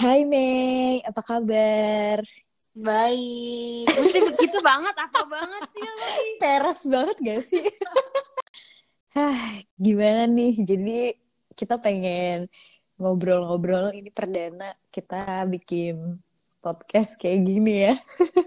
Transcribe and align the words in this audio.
Hai 0.00 0.24
Mei, 0.24 1.04
apa 1.04 1.20
kabar? 1.20 2.24
Baik. 2.72 3.84
Mesti 3.84 4.32
begitu 4.32 4.58
banget, 4.64 4.96
apa 4.96 5.20
banget 5.28 5.62
sih 5.76 5.84
lo 5.84 5.92
nih? 5.92 6.32
Peres 6.40 6.80
banget 6.88 7.16
gak 7.20 7.42
sih? 7.44 7.64
Hah, 9.20 9.60
gimana 9.76 10.24
nih? 10.24 10.56
Jadi 10.64 11.12
kita 11.52 11.76
pengen 11.76 12.48
ngobrol-ngobrol 12.96 13.92
ini 13.92 14.08
perdana 14.08 14.72
kita 14.88 15.44
bikin 15.52 16.16
podcast 16.64 17.20
kayak 17.20 17.44
gini 17.44 17.92
ya. 17.92 17.94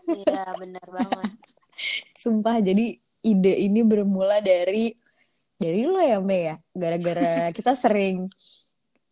Iya, 0.09 0.57
benar 0.57 0.87
banget. 0.89 1.37
Sumpah, 2.25 2.65
jadi 2.65 2.97
ide 3.21 3.53
ini 3.61 3.85
bermula 3.85 4.41
dari 4.41 4.97
dari 5.61 5.85
lo 5.85 6.01
ya 6.01 6.17
Mei 6.17 6.49
ya. 6.49 6.57
Gara-gara 6.73 7.53
kita 7.53 7.77
sering 7.77 8.25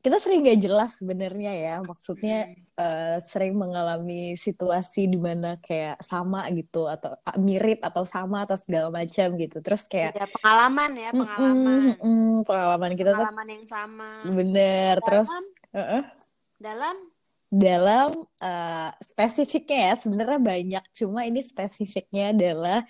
kita 0.02 0.18
sering 0.18 0.42
gak 0.42 0.60
jelas 0.60 0.98
sebenarnya 0.98 1.54
ya. 1.54 1.76
Maksudnya 1.86 2.58
uh, 2.74 3.18
sering 3.22 3.54
mengalami 3.54 4.34
situasi 4.34 5.06
di 5.06 5.22
mana 5.22 5.62
kayak 5.62 6.02
sama 6.02 6.50
gitu 6.50 6.90
atau 6.90 7.14
mirip 7.38 7.86
atau 7.86 8.02
sama 8.02 8.50
atau 8.50 8.58
segala 8.58 8.90
macam 8.90 9.38
gitu. 9.38 9.62
Terus 9.62 9.86
kayak 9.86 10.18
ya, 10.18 10.28
pengalaman 10.42 10.92
ya 10.98 11.10
pengalaman. 11.14 11.54
mm, 11.54 11.86
mm, 11.86 11.96
mm, 12.02 12.36
pengalaman 12.50 12.92
kita 12.98 13.12
pengalaman 13.14 13.46
tuh, 13.46 13.54
yang 13.54 13.66
sama. 13.70 14.10
Bener 14.26 14.94
dalam, 14.98 15.06
terus 15.06 15.30
uh 15.30 15.80
-uh. 15.80 16.04
dalam? 16.58 16.96
Dalam 17.52 18.10
uh, 18.42 18.90
spesifiknya 18.98 19.80
ya 19.92 19.94
sebenarnya 20.02 20.40
banyak. 20.42 20.84
Cuma 20.98 21.30
ini 21.30 21.46
spesifiknya 21.46 22.34
adalah 22.34 22.82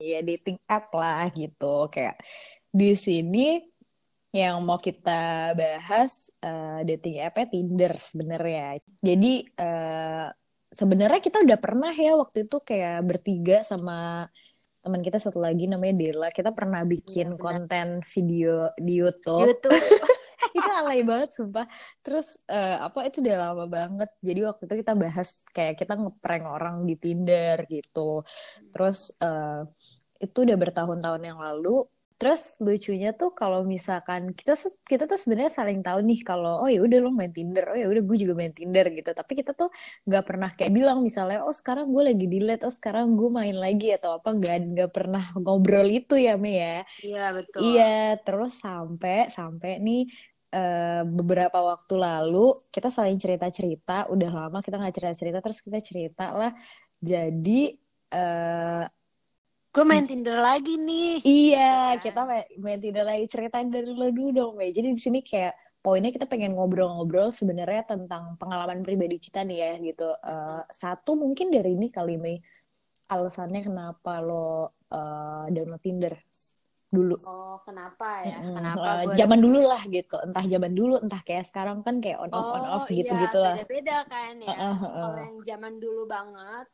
ya 0.00 0.24
dating 0.24 0.56
app 0.64 0.88
lah 0.96 1.28
gitu. 1.36 1.92
Kayak 1.92 2.16
di 2.72 2.96
sini 2.96 3.60
yang 4.28 4.60
mau 4.60 4.76
kita 4.76 5.56
bahas 5.56 6.28
uh, 6.44 6.84
dating 6.84 7.24
app 7.24 7.40
Tinder 7.48 7.92
sebenarnya. 7.96 8.76
Jadi 9.00 9.48
uh, 9.56 10.28
sebenarnya 10.76 11.20
kita 11.24 11.40
udah 11.40 11.58
pernah 11.58 11.92
ya 11.92 12.12
waktu 12.14 12.44
itu 12.44 12.60
kayak 12.60 13.08
bertiga 13.08 13.64
sama 13.64 14.28
teman 14.84 15.00
kita 15.00 15.16
satu 15.16 15.40
lagi 15.40 15.64
namanya 15.64 15.96
Dela. 15.96 16.28
Kita 16.28 16.52
pernah 16.52 16.84
bikin 16.84 17.34
ya, 17.34 17.40
konten 17.40 18.04
video 18.04 18.68
di 18.76 19.00
YouTube. 19.00 19.48
YouTube. 19.48 19.74
itu 20.56 20.70
alay 20.70 21.00
banget 21.02 21.32
sumpah. 21.32 21.66
Terus 22.04 22.36
uh, 22.52 22.84
apa 22.84 23.08
itu 23.08 23.24
udah 23.24 23.36
lama 23.48 23.64
banget. 23.64 24.10
Jadi 24.20 24.40
waktu 24.44 24.62
itu 24.68 24.74
kita 24.84 24.92
bahas 24.92 25.40
kayak 25.56 25.74
kita 25.80 25.96
ngeprank 25.96 26.44
orang 26.44 26.84
di 26.84 26.94
Tinder 27.00 27.64
gitu. 27.68 28.22
Terus 28.70 29.12
uh, 29.24 29.64
itu 30.18 30.38
udah 30.44 30.56
bertahun-tahun 30.58 31.22
yang 31.24 31.38
lalu 31.40 31.86
Terus 32.18 32.58
lucunya 32.58 33.14
tuh 33.14 33.30
kalau 33.30 33.62
misalkan 33.62 34.34
kita 34.34 34.58
kita 34.82 35.06
tuh 35.06 35.14
sebenarnya 35.14 35.54
saling 35.54 35.86
tahu 35.86 36.02
nih 36.02 36.26
kalau 36.26 36.66
oh 36.66 36.66
ya 36.66 36.82
udah 36.82 36.98
lo 36.98 37.14
main 37.14 37.30
Tinder, 37.30 37.62
oh 37.70 37.78
ya 37.78 37.86
udah 37.86 38.02
gue 38.02 38.16
juga 38.18 38.34
main 38.34 38.50
Tinder 38.50 38.90
gitu. 38.90 39.10
Tapi 39.14 39.32
kita 39.38 39.54
tuh 39.54 39.70
nggak 40.02 40.24
pernah 40.26 40.50
kayak 40.50 40.74
bilang 40.74 40.98
misalnya 41.06 41.46
oh 41.46 41.54
sekarang 41.54 41.94
gue 41.94 42.02
lagi 42.10 42.26
delete, 42.26 42.66
oh 42.66 42.74
sekarang 42.74 43.14
gue 43.14 43.30
main 43.30 43.54
lagi 43.54 43.94
atau 43.94 44.18
apa 44.18 44.34
nggak 44.34 44.56
nggak 44.74 44.90
pernah 44.90 45.24
ngobrol 45.38 45.86
itu 45.86 46.18
ya 46.18 46.34
Me 46.34 46.58
ya. 46.58 46.78
Iya 47.06 47.24
betul. 47.38 47.60
Iya 47.62 48.18
terus 48.26 48.58
sampai 48.58 49.30
sampai 49.30 49.78
nih 49.78 50.10
uh, 50.58 51.06
beberapa 51.06 51.62
waktu 51.62 51.94
lalu 51.94 52.50
kita 52.74 52.90
saling 52.90 53.14
cerita 53.14 53.46
cerita, 53.54 54.10
udah 54.10 54.30
lama 54.34 54.58
kita 54.58 54.74
nggak 54.74 54.94
cerita 54.98 55.14
cerita 55.14 55.38
terus 55.38 55.62
kita 55.62 55.78
cerita 55.78 56.34
lah. 56.34 56.50
Jadi 56.98 57.78
uh, 58.10 58.82
gue 59.68 59.84
main 59.84 60.04
Tinder 60.04 60.38
lagi 60.40 60.74
nih. 60.80 61.20
Iya, 61.22 61.96
kan? 61.96 62.02
kita 62.02 62.20
main, 62.24 62.44
main 62.58 62.80
Tinder 62.80 63.04
lagi. 63.04 63.24
Ceritain 63.28 63.68
dari 63.68 63.92
lo 63.92 64.08
dulu 64.10 64.30
dong, 64.32 64.52
Mei. 64.56 64.72
Jadi 64.72 64.94
di 64.94 65.00
sini 65.00 65.20
kayak 65.20 65.54
poinnya 65.78 66.10
kita 66.10 66.26
pengen 66.26 66.58
ngobrol-ngobrol 66.58 67.30
sebenarnya 67.30 67.86
tentang 67.86 68.34
pengalaman 68.40 68.82
pribadi 68.82 69.20
kita 69.22 69.46
nih 69.46 69.58
ya 69.62 69.72
gitu. 69.80 70.08
Uh, 70.24 70.64
satu 70.72 71.14
mungkin 71.14 71.52
dari 71.52 71.78
ini 71.78 71.88
kali 71.92 72.18
Mei 72.18 72.40
alasannya 73.08 73.64
kenapa 73.64 74.20
lo 74.20 74.76
uh, 74.92 75.46
download 75.48 75.80
Tinder 75.80 76.14
dulu. 76.88 77.16
Oh, 77.24 77.60
kenapa 77.68 78.24
ya? 78.24 78.40
Hmm, 78.40 78.56
kenapa 78.56 78.88
uh, 79.04 79.16
zaman 79.16 79.38
dulu 79.44 79.60
lah 79.60 79.82
gitu. 79.88 80.16
Entah 80.24 80.44
zaman 80.44 80.72
dulu, 80.72 80.94
entah 81.00 81.20
kayak 81.20 81.44
sekarang 81.44 81.84
kan 81.84 82.00
kayak 82.00 82.18
on 82.20 82.32
off 82.32 82.48
oh, 82.48 82.56
on 82.56 82.64
off 82.68 82.86
gitu-gitu 82.88 83.38
iya, 83.38 83.44
lah. 83.44 83.54
beda-beda 83.60 83.96
kan 84.08 84.32
ya. 84.40 84.48
Uh, 84.48 84.64
uh, 84.64 84.84
uh. 84.84 85.00
Kalau 85.04 85.20
yang 85.20 85.38
zaman 85.44 85.72
dulu 85.76 86.02
banget 86.08 86.66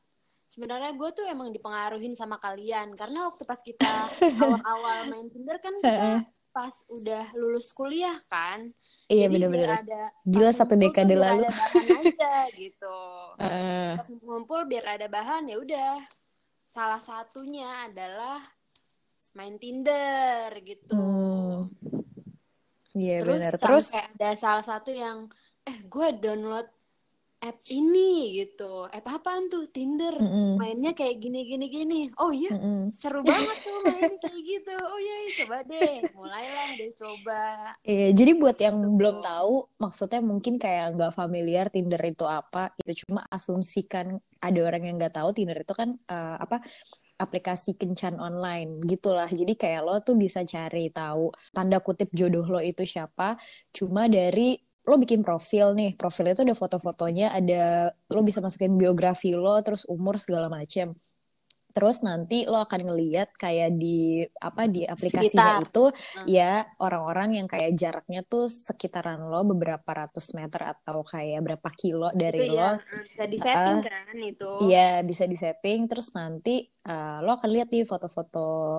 sebenarnya 0.55 0.95
gue 0.95 1.11
tuh 1.11 1.27
emang 1.27 1.51
dipengaruhin 1.51 2.15
sama 2.15 2.39
kalian 2.39 2.95
karena 2.95 3.27
waktu 3.27 3.43
pas 3.43 3.59
kita 3.59 3.91
awal-awal 4.39 5.11
main 5.11 5.27
Tinder 5.27 5.59
kan 5.59 5.75
kita 5.83 6.23
pas 6.55 6.75
udah 6.87 7.27
lulus 7.35 7.75
kuliah 7.75 8.15
kan. 8.31 8.71
Iya 9.11 9.27
benar-benar 9.27 9.83
gila 10.23 10.55
satu 10.55 10.79
dekade 10.79 11.19
lalu. 11.19 11.43
ada 11.43 11.51
bahan 11.51 12.07
aja 12.07 12.35
gitu. 12.63 12.99
Uh. 13.43 13.99
pas 13.99 14.09
ngumpul 14.23 14.63
biar 14.71 14.95
ada 14.95 15.11
bahan 15.11 15.51
ya 15.51 15.59
udah. 15.59 15.99
Salah 16.71 17.03
satunya 17.03 17.91
adalah 17.91 18.39
main 19.35 19.59
Tinder 19.59 20.55
gitu. 20.63 20.95
Hmm. 20.95 21.75
Iya 22.95 23.19
yeah, 23.19 23.21
benar. 23.27 23.53
Terus? 23.59 23.91
ada 23.91 24.31
salah 24.39 24.63
satu 24.63 24.95
yang 24.95 25.27
eh 25.67 25.83
gue 25.83 26.09
download 26.23 26.71
app 27.45 27.61
ini 27.69 28.41
gitu. 28.41 28.89
App 28.89 29.05
apaan 29.05 29.53
tuh? 29.53 29.69
Tinder. 29.69 30.17
Mm 30.17 30.31
-mm. 30.33 30.51
mainnya 30.57 30.93
kayak 30.97 31.21
gini 31.21 31.45
gini 31.45 31.67
gini. 31.69 32.01
Oh 32.17 32.33
iya. 32.33 32.57
Mm 32.57 32.61
-mm. 32.61 32.81
seru 32.89 33.21
banget 33.21 33.59
tuh 33.61 33.77
main 33.85 34.15
kayak 34.17 34.41
gitu. 34.41 34.75
Oh 34.81 34.99
iya, 34.99 35.17
iya. 35.21 35.33
Coba 35.45 35.59
deh. 35.69 35.95
Mulailah 36.17 36.69
deh 36.81 36.91
coba. 36.97 37.43
Iya 37.85 38.09
jadi 38.17 38.33
buat 38.41 38.57
yang 38.57 38.77
gitu. 38.81 38.97
belum 38.97 39.17
tahu 39.21 39.55
maksudnya 39.77 40.21
mungkin 40.25 40.57
kayak 40.57 40.97
nggak 40.97 41.13
familiar 41.13 41.69
Tinder 41.69 42.01
itu 42.01 42.25
apa 42.25 42.73
itu 42.81 43.05
cuma 43.05 43.29
asumsikan 43.29 44.17
ada 44.41 44.61
orang 44.65 44.89
yang 44.89 44.97
nggak 44.97 45.21
tahu 45.21 45.37
Tinder 45.37 45.61
itu 45.61 45.75
kan 45.77 46.01
uh, 46.09 46.37
apa 46.41 46.65
aplikasi 47.19 47.79
kencan 47.79 48.19
online 48.19 48.83
gitulah. 48.83 49.31
Jadi 49.31 49.55
kayak 49.55 49.83
lo 49.87 50.03
tuh 50.03 50.19
bisa 50.19 50.43
cari 50.43 50.91
tahu 50.91 51.31
tanda 51.55 51.79
kutip 51.79 52.11
jodoh 52.11 52.47
lo 52.49 52.61
itu 52.61 52.83
siapa. 52.83 53.39
Cuma 53.71 54.11
dari 54.11 54.59
lo 54.85 55.01
bikin 55.01 55.25
profil 55.25 55.73
nih 55.73 55.97
profil 55.97 56.29
itu 56.29 56.45
ada 56.45 56.57
foto-fotonya 56.57 57.33
ada 57.33 57.93
lo 58.13 58.21
bisa 58.21 58.45
masukin 58.45 58.77
biografi 58.77 59.33
lo 59.33 59.57
terus 59.65 59.89
umur 59.89 60.21
segala 60.21 60.53
macem. 60.53 60.93
Terus 61.75 62.07
nanti 62.07 62.47
lo 62.47 62.63
akan 62.63 62.87
ngeliat 62.87 63.35
kayak 63.35 63.75
di 63.75 64.23
apa 64.39 64.71
di 64.71 64.87
aplikasinya 64.87 65.59
Sekitar. 65.59 65.67
itu 65.67 65.85
hmm. 65.91 66.27
ya 66.31 66.63
orang-orang 66.79 67.43
yang 67.43 67.51
kayak 67.51 67.75
jaraknya 67.75 68.23
tuh 68.23 68.47
sekitaran 68.47 69.19
lo 69.19 69.43
beberapa 69.43 69.91
ratus 69.91 70.39
meter 70.39 70.71
atau 70.71 71.03
kayak 71.03 71.43
berapa 71.43 71.69
kilo 71.75 72.15
dari 72.15 72.47
itu 72.47 72.55
lo. 72.55 72.63
ya, 72.63 72.71
bisa 72.79 73.25
disetting 73.27 73.79
uh, 73.83 73.91
kan 73.91 74.17
itu. 74.23 74.51
Iya 74.71 75.03
bisa 75.03 75.25
disetting 75.27 75.91
terus 75.91 76.15
nanti 76.15 76.63
uh, 76.87 77.19
lo 77.27 77.43
akan 77.43 77.51
lihat 77.51 77.75
nih 77.75 77.83
foto-foto 77.83 78.79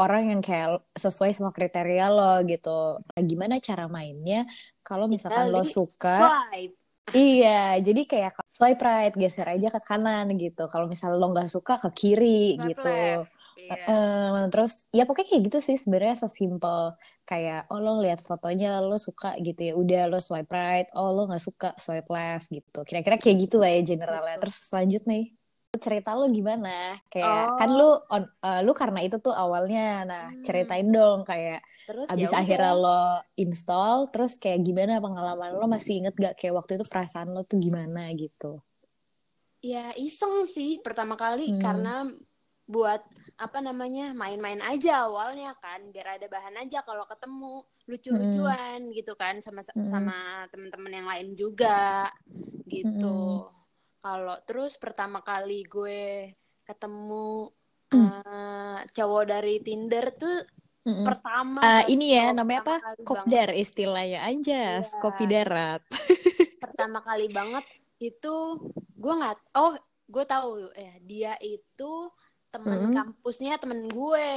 orang 0.00 0.34
yang 0.34 0.40
kayak 0.42 0.82
sesuai 0.94 1.30
sama 1.34 1.54
kriteria 1.54 2.10
lo 2.10 2.42
gitu. 2.46 2.98
Nah, 2.98 3.22
gimana 3.22 3.62
cara 3.62 3.86
mainnya? 3.86 4.46
Kalau 4.82 5.06
misalkan 5.06 5.54
lo 5.54 5.62
suka, 5.62 6.18
swipe. 6.50 6.74
iya, 7.14 7.78
jadi 7.78 8.02
kayak 8.08 8.32
swipe 8.50 8.82
right, 8.82 9.14
geser 9.14 9.46
aja 9.46 9.70
ke 9.70 9.80
kanan 9.86 10.34
gitu. 10.34 10.66
Kalau 10.66 10.90
misalnya 10.90 11.18
lo 11.20 11.30
nggak 11.30 11.50
suka 11.50 11.78
ke 11.78 11.90
kiri 11.94 12.58
Not 12.58 12.66
gitu. 12.70 12.90
Left. 12.90 13.32
Yeah. 13.54 13.88
Uh, 13.88 14.44
terus 14.52 14.84
ya 14.92 15.08
pokoknya 15.08 15.30
kayak 15.30 15.42
gitu 15.48 15.58
sih 15.64 15.76
sebenarnya 15.80 16.26
sesimpel 16.26 17.00
kayak 17.24 17.64
oh 17.72 17.80
lo 17.80 17.96
lihat 18.04 18.20
fotonya 18.20 18.84
lo 18.84 19.00
suka 19.00 19.40
gitu 19.40 19.72
ya 19.72 19.72
udah 19.72 20.02
lo 20.12 20.20
swipe 20.20 20.52
right 20.52 20.92
oh 20.92 21.16
lo 21.16 21.24
nggak 21.32 21.40
suka 21.40 21.72
swipe 21.80 22.10
left 22.12 22.52
gitu 22.52 22.84
kira-kira 22.84 23.16
kayak 23.16 23.48
gitu 23.48 23.56
lah 23.56 23.72
ya 23.72 23.80
generalnya 23.80 24.36
terus 24.36 24.68
lanjut 24.68 25.08
nih 25.08 25.32
cerita 25.78 26.14
lu 26.14 26.30
gimana 26.30 26.98
kayak 27.10 27.44
oh. 27.54 27.58
kan 27.58 27.70
lu 27.70 27.90
on, 28.10 28.24
uh, 28.42 28.60
lu 28.62 28.72
karena 28.72 29.00
itu 29.02 29.16
tuh 29.18 29.34
awalnya 29.34 30.04
nah 30.06 30.24
hmm. 30.30 30.42
ceritain 30.46 30.88
dong 30.88 31.22
kayak 31.26 31.62
terus 31.84 32.08
abis 32.08 32.32
ya 32.32 32.40
akhirnya 32.40 32.72
lo 32.72 33.02
install 33.36 34.08
terus 34.08 34.40
kayak 34.40 34.64
gimana 34.64 35.04
pengalaman 35.04 35.52
lo 35.52 35.68
masih 35.68 36.00
inget 36.00 36.16
gak 36.16 36.34
kayak 36.40 36.56
waktu 36.56 36.80
itu 36.80 36.84
perasaan 36.88 37.36
lo 37.36 37.44
tuh 37.44 37.60
gimana 37.60 38.08
gitu 38.16 38.64
ya 39.60 39.92
iseng 39.96 40.48
sih 40.48 40.80
pertama 40.80 41.16
kali 41.16 41.52
hmm. 41.52 41.60
karena 41.60 42.08
buat 42.64 43.04
apa 43.36 43.58
namanya 43.60 44.16
main-main 44.16 44.62
aja 44.64 45.04
awalnya 45.04 45.52
kan 45.60 45.92
biar 45.92 46.16
ada 46.16 46.26
bahan 46.30 46.64
aja 46.64 46.80
kalau 46.86 47.04
ketemu 47.04 47.66
lucu-lucuan 47.84 48.80
hmm. 48.88 48.94
gitu 48.96 49.12
kan 49.20 49.42
sama 49.44 49.60
hmm. 49.60 49.84
sama 49.84 50.48
teman-teman 50.48 50.92
yang 50.92 51.08
lain 51.08 51.28
juga 51.36 52.08
gitu 52.64 53.44
hmm 53.44 53.63
kalau 54.04 54.36
terus 54.44 54.76
pertama 54.76 55.24
kali 55.24 55.64
gue 55.64 56.28
ketemu 56.68 57.48
mm. 57.88 57.96
uh, 57.96 58.78
cowok 58.92 59.24
dari 59.24 59.64
Tinder 59.64 60.12
tuh 60.12 60.44
Mm-mm. 60.84 61.08
pertama 61.08 61.64
uh, 61.64 61.84
ini 61.88 62.12
ya 62.12 62.36
namanya 62.36 62.60
apa 62.68 62.76
kopdar 63.00 63.56
istilahnya 63.56 64.20
aja 64.28 64.84
yeah. 64.84 65.00
kopi 65.00 65.24
darat 65.24 65.80
pertama 66.68 67.00
kali 67.00 67.32
banget 67.32 67.64
itu 67.96 68.60
gue 68.76 69.14
nggak 69.16 69.56
oh 69.56 69.72
gue 70.04 70.24
tahu 70.28 70.68
ya 70.76 70.94
dia 71.00 71.32
itu 71.40 72.12
temen 72.52 72.92
mm. 72.92 72.94
kampusnya 73.00 73.56
temen 73.56 73.88
gue 73.88 74.28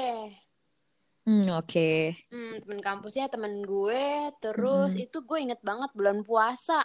Hmm, 1.27 1.43
oke. 1.59 1.67
Okay. 1.67 2.15
Hmm, 2.31 2.63
temen 2.63 2.79
kampusnya 2.79 3.27
temen 3.27 3.59
gue, 3.67 4.31
terus 4.39 4.95
hmm. 4.95 5.03
itu 5.11 5.17
gue 5.27 5.39
inget 5.43 5.59
banget 5.59 5.91
bulan 5.91 6.23
puasa. 6.23 6.79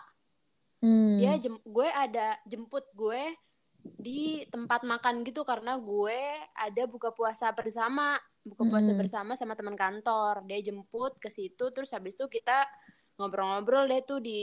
Hmm. 0.83 1.17
dia 1.19 1.33
jem 1.39 1.57
gue 1.63 1.89
ada 1.89 2.37
jemput 2.45 2.85
gue 2.93 3.33
di 3.83 4.47
tempat 4.47 4.87
makan 4.87 5.27
gitu 5.27 5.43
karena 5.43 5.75
gue 5.75 6.21
ada 6.55 6.83
buka 6.87 7.11
puasa 7.11 7.51
bersama 7.51 8.15
buka 8.43 8.63
puasa 8.67 8.95
hmm. 8.95 9.01
bersama 9.01 9.33
sama 9.35 9.59
teman 9.59 9.75
kantor 9.75 10.47
dia 10.47 10.63
jemput 10.63 11.19
ke 11.19 11.31
situ 11.31 11.71
terus 11.75 11.91
habis 11.95 12.15
itu 12.15 12.27
kita 12.31 12.67
ngobrol-ngobrol 13.19 13.87
deh 13.87 14.03
tuh 14.03 14.19
di 14.19 14.43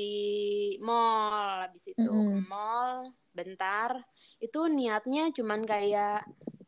mall 0.80 1.68
habis 1.68 1.90
itu 1.92 2.06
mm 2.06 2.12
-hmm. 2.16 2.32
ke 2.32 2.40
mall 2.48 2.94
bentar 3.34 3.92
itu 4.40 4.60
niatnya 4.72 5.34
cuman 5.36 5.68
kayak 5.68 6.24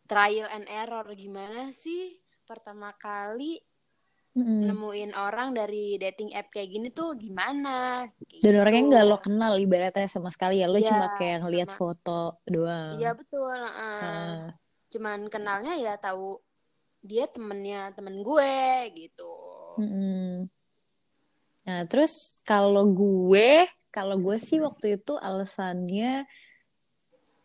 trial 0.10 0.48
and 0.52 0.68
error 0.68 1.08
gimana 1.16 1.72
sih 1.72 2.20
pertama 2.44 2.92
kali 3.00 3.64
mm-hmm. 4.36 4.64
nemuin 4.72 5.12
orang 5.16 5.52
dari 5.52 6.00
dating 6.00 6.32
app 6.36 6.52
kayak 6.52 6.70
gini 6.72 6.88
tuh 6.92 7.16
gimana 7.20 8.08
gitu. 8.28 8.44
dan 8.44 8.54
orangnya 8.62 8.84
nggak 8.88 9.06
lo 9.08 9.18
kenal 9.20 9.54
ibaratnya 9.60 10.08
sama 10.08 10.32
sekali 10.32 10.64
ya 10.64 10.68
lo 10.72 10.80
ya, 10.80 10.88
cuma 10.92 11.06
kayak 11.16 11.44
ngeliat 11.44 11.70
sama, 11.72 11.80
foto 11.80 12.22
doang 12.48 12.96
iya 13.00 13.12
betul 13.12 13.56
uh, 13.56 13.80
uh. 13.80 14.36
cuman 14.92 15.28
kenalnya 15.28 15.74
ya 15.76 15.94
tahu 16.00 16.40
dia 17.02 17.26
temennya 17.28 17.92
temen 17.98 18.22
gue 18.22 18.56
gitu 18.96 19.34
mm-hmm. 19.82 20.48
nah 21.68 21.82
terus 21.90 22.40
kalau 22.48 22.88
gue 22.88 23.66
kalau 23.92 24.16
gue 24.16 24.38
sih 24.40 24.64
waktu 24.64 25.02
itu 25.02 25.20
alasannya 25.20 26.24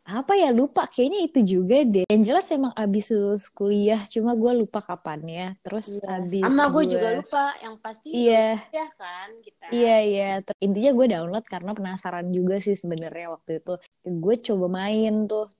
apa 0.06 0.38
ya 0.38 0.54
lupa. 0.54 0.86
Kayaknya 0.86 1.20
itu 1.26 1.40
juga 1.42 1.82
deh. 1.82 2.06
Yang 2.06 2.22
jelas 2.30 2.46
emang 2.54 2.70
abis 2.78 3.10
lulus 3.10 3.50
kuliah 3.50 3.98
cuma 4.06 4.38
gue 4.38 4.52
lupa 4.54 4.78
kapannya. 4.78 5.58
Terus 5.66 5.98
yes. 5.98 6.06
Iya, 6.06 6.14
abis 6.22 6.42
sama 6.46 6.64
gue 6.70 6.84
juga 6.86 7.08
lupa. 7.18 7.44
Yang 7.58 7.74
pasti 7.82 8.08
iya. 8.14 8.54
ya 8.70 8.86
kan 8.94 9.28
kita. 9.42 9.64
Iya 9.74 9.96
iya. 10.06 10.30
Intinya 10.62 10.90
gue 10.94 11.06
download 11.10 11.44
karena 11.50 11.70
penasaran 11.74 12.30
juga 12.30 12.62
sih 12.62 12.78
sebenarnya 12.78 13.34
waktu 13.34 13.58
itu. 13.58 13.74
Gue 14.06 14.34
coba 14.38 14.66
main 14.70 15.26
tuh. 15.26 15.50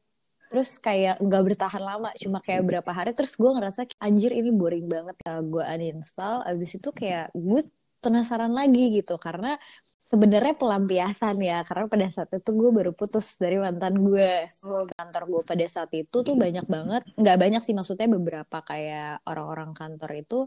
Terus 0.47 0.79
kayak 0.79 1.19
nggak 1.19 1.43
bertahan 1.43 1.83
lama 1.83 2.15
cuma 2.15 2.39
kayak 2.39 2.63
berapa 2.63 2.91
hari. 2.95 3.11
Terus 3.19 3.35
gue 3.35 3.51
ngerasa 3.51 3.91
anjir 3.99 4.31
ini 4.31 4.55
boring 4.55 4.87
banget. 4.87 5.19
Ya 5.27 5.43
gue 5.43 5.65
uninstall 5.67 6.47
abis 6.47 6.79
itu 6.79 6.95
kayak 6.95 7.35
gue 7.35 7.67
penasaran 7.99 8.55
lagi 8.55 8.95
gitu. 8.95 9.19
Karena 9.19 9.59
sebenarnya 10.07 10.55
pelampiasan 10.55 11.37
ya 11.43 11.67
karena 11.67 11.91
pada 11.91 12.07
saat 12.15 12.31
itu 12.31 12.51
gue 12.55 12.71
baru 12.71 12.95
putus 12.95 13.35
dari 13.43 13.59
mantan 13.59 13.99
gue 13.99 14.47
oh. 14.63 14.87
kantor 14.95 15.23
gue 15.27 15.43
pada 15.43 15.67
saat 15.67 15.91
itu 15.99 16.17
tuh 16.23 16.39
banyak 16.39 16.63
banget 16.71 17.03
nggak 17.19 17.37
banyak 17.43 17.63
sih 17.63 17.75
maksudnya 17.75 18.07
beberapa 18.07 18.63
kayak 18.63 19.27
orang-orang 19.27 19.75
kantor 19.75 20.11
itu 20.15 20.39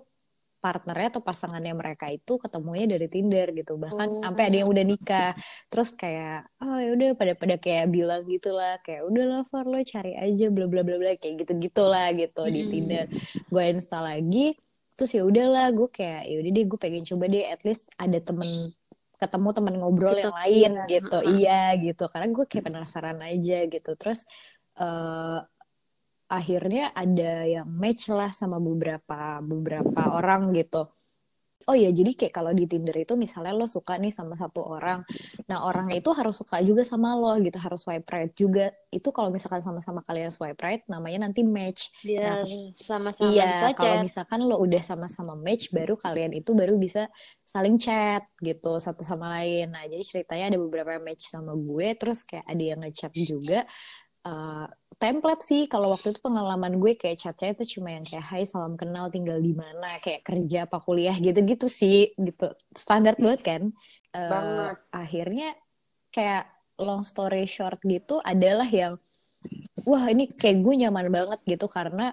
partnernya 0.60 1.16
atau 1.16 1.24
pasangannya 1.24 1.72
mereka 1.72 2.12
itu 2.12 2.36
ketemunya 2.36 2.96
dari 2.96 3.08
Tinder 3.08 3.52
gitu 3.52 3.76
bahkan 3.76 4.08
oh. 4.08 4.24
sampai 4.24 4.44
ada 4.48 4.58
yang 4.64 4.70
udah 4.72 4.86
nikah 4.88 5.32
terus 5.68 5.92
kayak 5.96 6.48
oh 6.64 6.80
ya 6.80 6.90
udah 6.96 7.10
pada 7.20 7.34
pada 7.36 7.56
kayak 7.60 7.92
bilang 7.92 8.24
gitulah 8.28 8.80
kayak 8.84 9.08
udah 9.08 9.44
Far 9.48 9.68
lo 9.68 9.80
cari 9.84 10.16
aja 10.16 10.48
bla 10.52 10.68
bla 10.72 10.84
bla 10.88 11.00
bla 11.00 11.16
kayak 11.16 11.48
gitu 11.48 11.52
gitulah 11.60 12.12
gitu 12.16 12.44
hmm. 12.48 12.52
di 12.56 12.62
Tinder 12.68 13.06
gue 13.48 13.64
install 13.76 14.04
lagi 14.08 14.56
terus 15.00 15.16
ya 15.16 15.24
udahlah 15.24 15.72
gue 15.72 15.88
kayak 15.88 16.28
ya 16.28 16.36
udah 16.44 16.52
deh 16.52 16.66
gue 16.68 16.80
pengen 16.80 17.04
coba 17.08 17.26
deh 17.32 17.44
at 17.48 17.64
least 17.64 17.88
ada 17.96 18.20
temen 18.20 18.76
ketemu 19.20 19.50
teman 19.52 19.76
ngobrol 19.78 20.16
gitu, 20.16 20.32
yang 20.32 20.38
lain 20.40 20.72
iya. 20.72 20.88
gitu. 20.88 21.18
Iya 21.28 21.64
gitu. 21.84 22.04
Karena 22.08 22.28
gue 22.32 22.46
kayak 22.48 22.66
penasaran 22.72 23.20
aja 23.20 23.58
gitu. 23.68 23.92
Terus 24.00 24.24
uh, 24.80 25.44
akhirnya 26.30 26.94
ada 26.94 27.44
yang 27.44 27.68
match 27.68 28.08
lah 28.14 28.30
sama 28.30 28.62
beberapa 28.62 29.42
beberapa 29.42 30.02
orang 30.14 30.54
gitu 30.54 30.88
oh 31.70 31.78
ya 31.78 31.94
jadi 31.94 32.12
kayak 32.18 32.34
kalau 32.34 32.52
di 32.58 32.66
Tinder 32.66 32.98
itu 32.98 33.14
misalnya 33.14 33.54
lo 33.54 33.70
suka 33.70 34.02
nih 34.02 34.10
sama 34.10 34.34
satu 34.34 34.66
orang 34.66 35.06
nah 35.46 35.62
orang 35.70 35.94
itu 35.94 36.10
harus 36.10 36.42
suka 36.42 36.58
juga 36.66 36.82
sama 36.82 37.14
lo 37.14 37.38
gitu 37.38 37.58
harus 37.62 37.82
swipe 37.84 38.10
right 38.10 38.34
juga. 38.38 38.70
Itu 38.90 39.10
kalau 39.10 39.30
misalkan 39.30 39.62
sama-sama 39.62 40.06
kalian 40.06 40.30
swipe 40.30 40.60
right 40.62 40.82
namanya 40.86 41.30
nanti 41.30 41.42
match. 41.42 41.90
Biar 42.06 42.46
nah, 42.46 42.74
sama-sama 42.78 43.30
iya 43.34 43.74
kalau 43.74 44.02
misalkan 44.06 44.40
lo 44.46 44.56
udah 44.62 44.82
sama-sama 44.86 45.34
match 45.34 45.70
baru 45.74 45.98
kalian 45.98 46.38
itu 46.38 46.54
baru 46.54 46.78
bisa 46.78 47.10
saling 47.42 47.82
chat 47.82 48.26
gitu 48.40 48.78
satu 48.78 49.02
sama 49.02 49.38
lain. 49.42 49.74
Nah 49.74 49.86
jadi 49.90 50.02
ceritanya 50.02 50.56
ada 50.56 50.60
beberapa 50.62 50.98
match 51.02 51.30
sama 51.30 51.54
gue 51.58 51.88
terus 51.98 52.24
kayak 52.24 52.46
ada 52.46 52.64
yang 52.64 52.80
ngechat 52.86 53.14
juga 53.14 53.66
uh, 54.26 54.68
template 55.00 55.42
sih. 55.42 55.66
Kalau 55.72 55.96
waktu 55.96 56.12
itu 56.12 56.20
pengalaman 56.20 56.78
gue 56.78 56.94
kayak 57.00 57.18
chatnya 57.18 57.56
itu 57.56 57.80
cuma 57.80 57.96
yang 57.96 58.04
kayak 58.04 58.26
Hai 58.28 58.44
salam 58.44 58.76
kenal 58.76 59.08
tinggal 59.08 59.40
di 59.40 59.56
mana? 59.56 59.88
Kayak 60.04 60.22
kerja 60.28 60.58
apa 60.68 60.78
kuliah? 60.84 61.16
Gitu-gitu 61.16 61.72
sih 61.72 62.14
gitu. 62.20 62.52
Standar 62.76 63.16
banget 63.16 63.42
kan. 63.42 63.64
Uh, 64.10 64.26
banget. 64.26 64.78
akhirnya 64.90 65.50
kayak 66.10 66.50
long 66.82 67.06
story 67.06 67.46
short 67.46 67.78
gitu 67.86 68.18
adalah 68.26 68.66
yang 68.66 68.98
wah 69.86 70.10
ini 70.10 70.26
kayak 70.26 70.60
gue 70.60 70.76
nyaman 70.86 71.08
banget 71.10 71.40
gitu. 71.48 71.66
Karena 71.72 72.12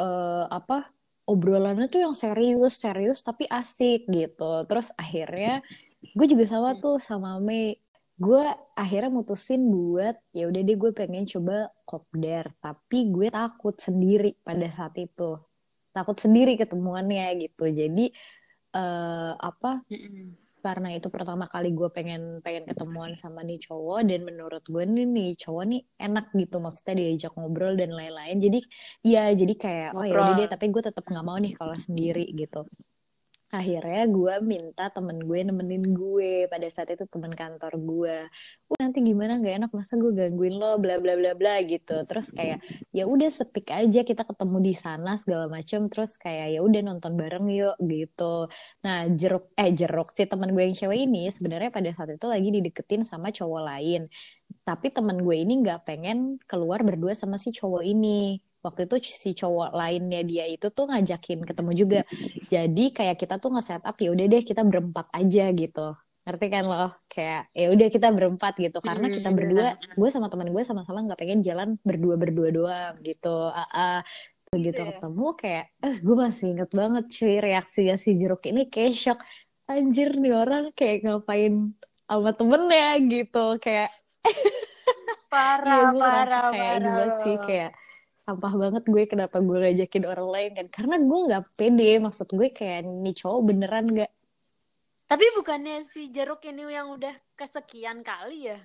uh, 0.00 0.48
apa 0.48 0.88
obrolannya 1.28 1.88
tuh 1.92 2.04
yang 2.08 2.16
serius 2.16 2.80
serius 2.80 3.20
tapi 3.20 3.44
asik 3.46 4.08
gitu. 4.08 4.64
Terus 4.64 4.96
akhirnya 4.96 5.60
gue 6.00 6.26
juga 6.28 6.44
sama 6.48 6.76
tuh 6.80 7.00
sama 7.00 7.36
Mei 7.36 7.83
gue 8.14 8.44
akhirnya 8.78 9.10
mutusin 9.10 9.66
buat 9.66 10.14
ya 10.30 10.46
udah 10.46 10.60
deh 10.62 10.76
gue 10.78 10.90
pengen 10.94 11.26
coba 11.26 11.70
kopdar. 11.82 12.54
Tapi 12.62 13.10
gue 13.10 13.28
takut 13.30 13.74
sendiri 13.74 14.38
pada 14.42 14.66
saat 14.70 14.94
itu. 14.98 15.38
Takut 15.90 16.16
sendiri 16.18 16.54
ketemuannya 16.54 17.26
gitu. 17.42 17.70
Jadi 17.70 18.10
uh, 18.74 19.34
apa 19.38 19.82
karena 20.64 20.96
itu 20.96 21.12
pertama 21.12 21.44
kali 21.44 21.76
gue 21.76 21.92
pengen 21.92 22.40
pengen 22.40 22.64
ketemuan 22.64 23.18
sama 23.18 23.42
nih 23.42 23.58
cowok. 23.66 24.06
Dan 24.06 24.22
menurut 24.22 24.62
gue 24.62 24.84
nih 24.86 25.06
nih 25.10 25.30
cowok 25.34 25.64
nih 25.66 25.82
enak 25.98 26.30
gitu. 26.38 26.56
Maksudnya 26.62 26.94
diajak 27.02 27.32
ngobrol 27.34 27.74
dan 27.74 27.90
lain-lain. 27.90 28.38
Jadi 28.38 28.58
ya 29.02 29.34
jadi 29.34 29.54
kayak 29.58 29.90
oh 29.98 30.06
ya 30.06 30.14
udah 30.22 30.34
deh. 30.38 30.48
Tapi 30.50 30.64
gue 30.70 30.82
tetap 30.86 31.02
nggak 31.02 31.26
mau 31.26 31.38
nih 31.42 31.52
kalau 31.58 31.74
sendiri 31.74 32.30
gitu 32.30 32.62
akhirnya 33.54 34.04
gue 34.10 34.34
minta 34.42 34.90
temen 34.90 35.22
gue 35.22 35.38
nemenin 35.46 35.84
gue 35.94 36.50
pada 36.50 36.66
saat 36.68 36.90
itu 36.92 37.06
temen 37.06 37.32
kantor 37.32 37.72
gue 37.78 38.16
Wah, 38.74 38.80
nanti 38.90 39.06
gimana? 39.06 39.38
Nggak 39.38 39.54
enak 39.60 39.70
masa 39.76 39.94
gue 40.00 40.10
gangguin 40.10 40.56
lo? 40.58 40.80
Bla 40.82 40.98
bla 40.98 41.14
bla 41.14 41.32
bla 41.36 41.62
gitu. 41.62 41.94
Terus 42.08 42.32
kayak 42.34 42.58
ya 42.90 43.04
udah 43.06 43.30
sepik 43.30 43.70
aja 43.70 44.00
kita 44.02 44.26
ketemu 44.26 44.56
di 44.64 44.74
sana 44.74 45.14
segala 45.20 45.46
macem. 45.46 45.86
Terus 45.86 46.16
kayak 46.18 46.58
ya 46.58 46.60
udah 46.64 46.80
nonton 46.82 47.12
bareng 47.14 47.46
yuk 47.52 47.76
gitu. 47.84 48.48
Nah 48.82 49.06
jeruk 49.12 49.52
eh 49.54 49.70
jeruk 49.70 50.08
si 50.10 50.26
temen 50.26 50.50
gue 50.50 50.62
yang 50.64 50.74
cewek 50.74 50.98
ini 51.06 51.30
sebenarnya 51.30 51.70
pada 51.70 51.90
saat 51.94 52.16
itu 52.16 52.26
lagi 52.26 52.48
dideketin 52.50 53.06
sama 53.06 53.30
cowok 53.30 53.62
lain. 53.62 54.10
Tapi 54.64 54.86
temen 54.90 55.22
gue 55.22 55.36
ini 55.36 55.60
nggak 55.62 55.84
pengen 55.86 56.40
keluar 56.48 56.80
berdua 56.82 57.12
sama 57.14 57.36
si 57.36 57.52
cowok 57.52 57.84
ini 57.84 58.40
waktu 58.64 58.88
itu 58.88 58.96
si 59.04 59.36
cowok 59.36 59.76
lainnya 59.76 60.24
dia 60.24 60.48
itu 60.48 60.72
tuh 60.72 60.88
ngajakin 60.88 61.44
ketemu 61.44 61.70
juga. 61.76 62.00
Jadi 62.48 62.84
kayak 62.96 63.16
kita 63.20 63.36
tuh 63.36 63.52
nge-set 63.52 63.84
up 63.84 63.96
ya 64.00 64.08
udah 64.10 64.24
deh 64.24 64.42
kita 64.42 64.64
berempat 64.64 65.06
aja 65.12 65.44
gitu. 65.52 65.86
Ngerti 66.24 66.46
kan 66.48 66.64
lo? 66.64 66.88
Kayak 67.12 67.52
ya 67.52 67.66
udah 67.68 67.88
kita 67.92 68.08
berempat 68.08 68.52
gitu. 68.56 68.78
Karena 68.80 69.06
kita 69.12 69.28
berdua 69.28 69.76
gue 69.76 70.08
sama 70.08 70.32
teman 70.32 70.48
gue 70.48 70.62
sama-sama 70.64 71.04
nggak 71.04 71.20
pengen 71.20 71.40
jalan 71.44 71.76
berdua 71.84 72.16
berdua 72.16 72.48
doang 72.48 72.94
gitu. 73.04 73.52
Uh, 73.52 73.70
uh, 73.76 74.00
begitu 74.48 74.80
yeah. 74.80 74.90
ketemu 74.96 75.26
kayak 75.34 75.64
eh 75.82 75.96
gue 75.98 76.16
masih 76.16 76.46
inget 76.54 76.70
banget 76.70 77.04
cuy 77.10 77.34
reaksinya 77.42 77.96
si 78.00 78.16
jeruk 78.16 78.40
ini 78.48 78.72
kayak 78.72 78.96
shock. 78.96 79.20
Anjir 79.64 80.16
nih 80.16 80.32
orang 80.36 80.76
kayak 80.76 81.08
ngapain 81.08 81.56
sama 82.04 82.30
temennya 82.36 83.00
gitu 83.08 83.56
kayak 83.60 83.90
parah 85.32 85.88
ya, 85.96 85.96
parah 85.96 86.48
kayak 86.52 86.78
parah. 86.84 87.08
sih 87.24 87.36
kayak 87.48 87.70
sampah 88.24 88.54
banget 88.56 88.84
gue 88.88 89.04
kenapa 89.04 89.36
gue 89.44 89.58
ngajakin 89.60 90.04
orang 90.08 90.28
lain 90.32 90.50
kan 90.56 90.66
karena 90.72 90.96
gue 90.96 91.18
nggak 91.28 91.44
pede 91.60 91.90
maksud 92.00 92.28
gue 92.32 92.48
kayak 92.48 92.88
nih 92.88 93.14
cowok 93.20 93.40
beneran 93.44 93.86
nggak? 93.92 94.12
Tapi 95.04 95.24
bukannya 95.36 95.84
si 95.84 96.08
jeruk 96.08 96.40
ini 96.48 96.64
yang 96.72 96.96
udah 96.96 97.12
kesekian 97.36 98.00
kali 98.00 98.48
ya? 98.48 98.58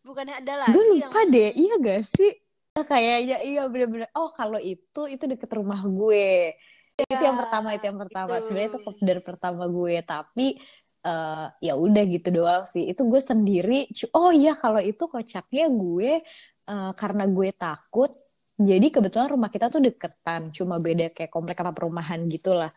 Bukannya 0.00 0.40
ada 0.40 0.66
lagi 0.66 0.72
gue 0.72 0.84
lupa 0.96 1.20
yang... 1.28 1.30
deh 1.30 1.50
iya 1.52 1.74
gak 1.76 2.02
sih? 2.08 2.32
Kayaknya 2.72 3.38
iya 3.44 3.62
bener-bener. 3.68 4.08
Oh 4.16 4.32
kalau 4.32 4.56
itu 4.56 5.04
itu 5.12 5.24
deket 5.28 5.52
rumah 5.52 5.84
gue. 5.84 6.56
Ya, 6.96 7.04
itu 7.08 7.22
yang 7.24 7.36
pertama 7.36 7.76
itu 7.76 7.84
yang 7.84 8.00
pertama. 8.00 8.40
sebenarnya 8.40 8.68
itu 8.72 8.80
dari 9.00 9.22
pertama 9.24 9.64
gue 9.68 9.94
tapi 10.04 10.46
uh, 11.04 11.52
ya 11.60 11.76
udah 11.76 12.04
gitu 12.08 12.28
doang 12.32 12.64
sih. 12.64 12.88
Itu 12.88 13.04
gue 13.12 13.20
sendiri 13.20 13.92
oh 14.16 14.32
iya 14.32 14.56
kalau 14.56 14.80
itu 14.80 15.04
kocaknya 15.04 15.68
gue 15.68 16.24
uh, 16.72 16.92
karena 16.96 17.28
gue 17.28 17.52
takut 17.52 18.16
jadi 18.64 18.86
kebetulan 18.88 19.28
rumah 19.34 19.50
kita 19.50 19.68
tuh 19.68 19.82
deketan, 19.82 20.50
cuma 20.54 20.78
beda 20.78 21.10
kayak 21.12 21.30
komplek 21.30 21.60
apa 21.60 21.72
perumahan 21.74 22.24
gitu 22.30 22.54
lah. 22.56 22.70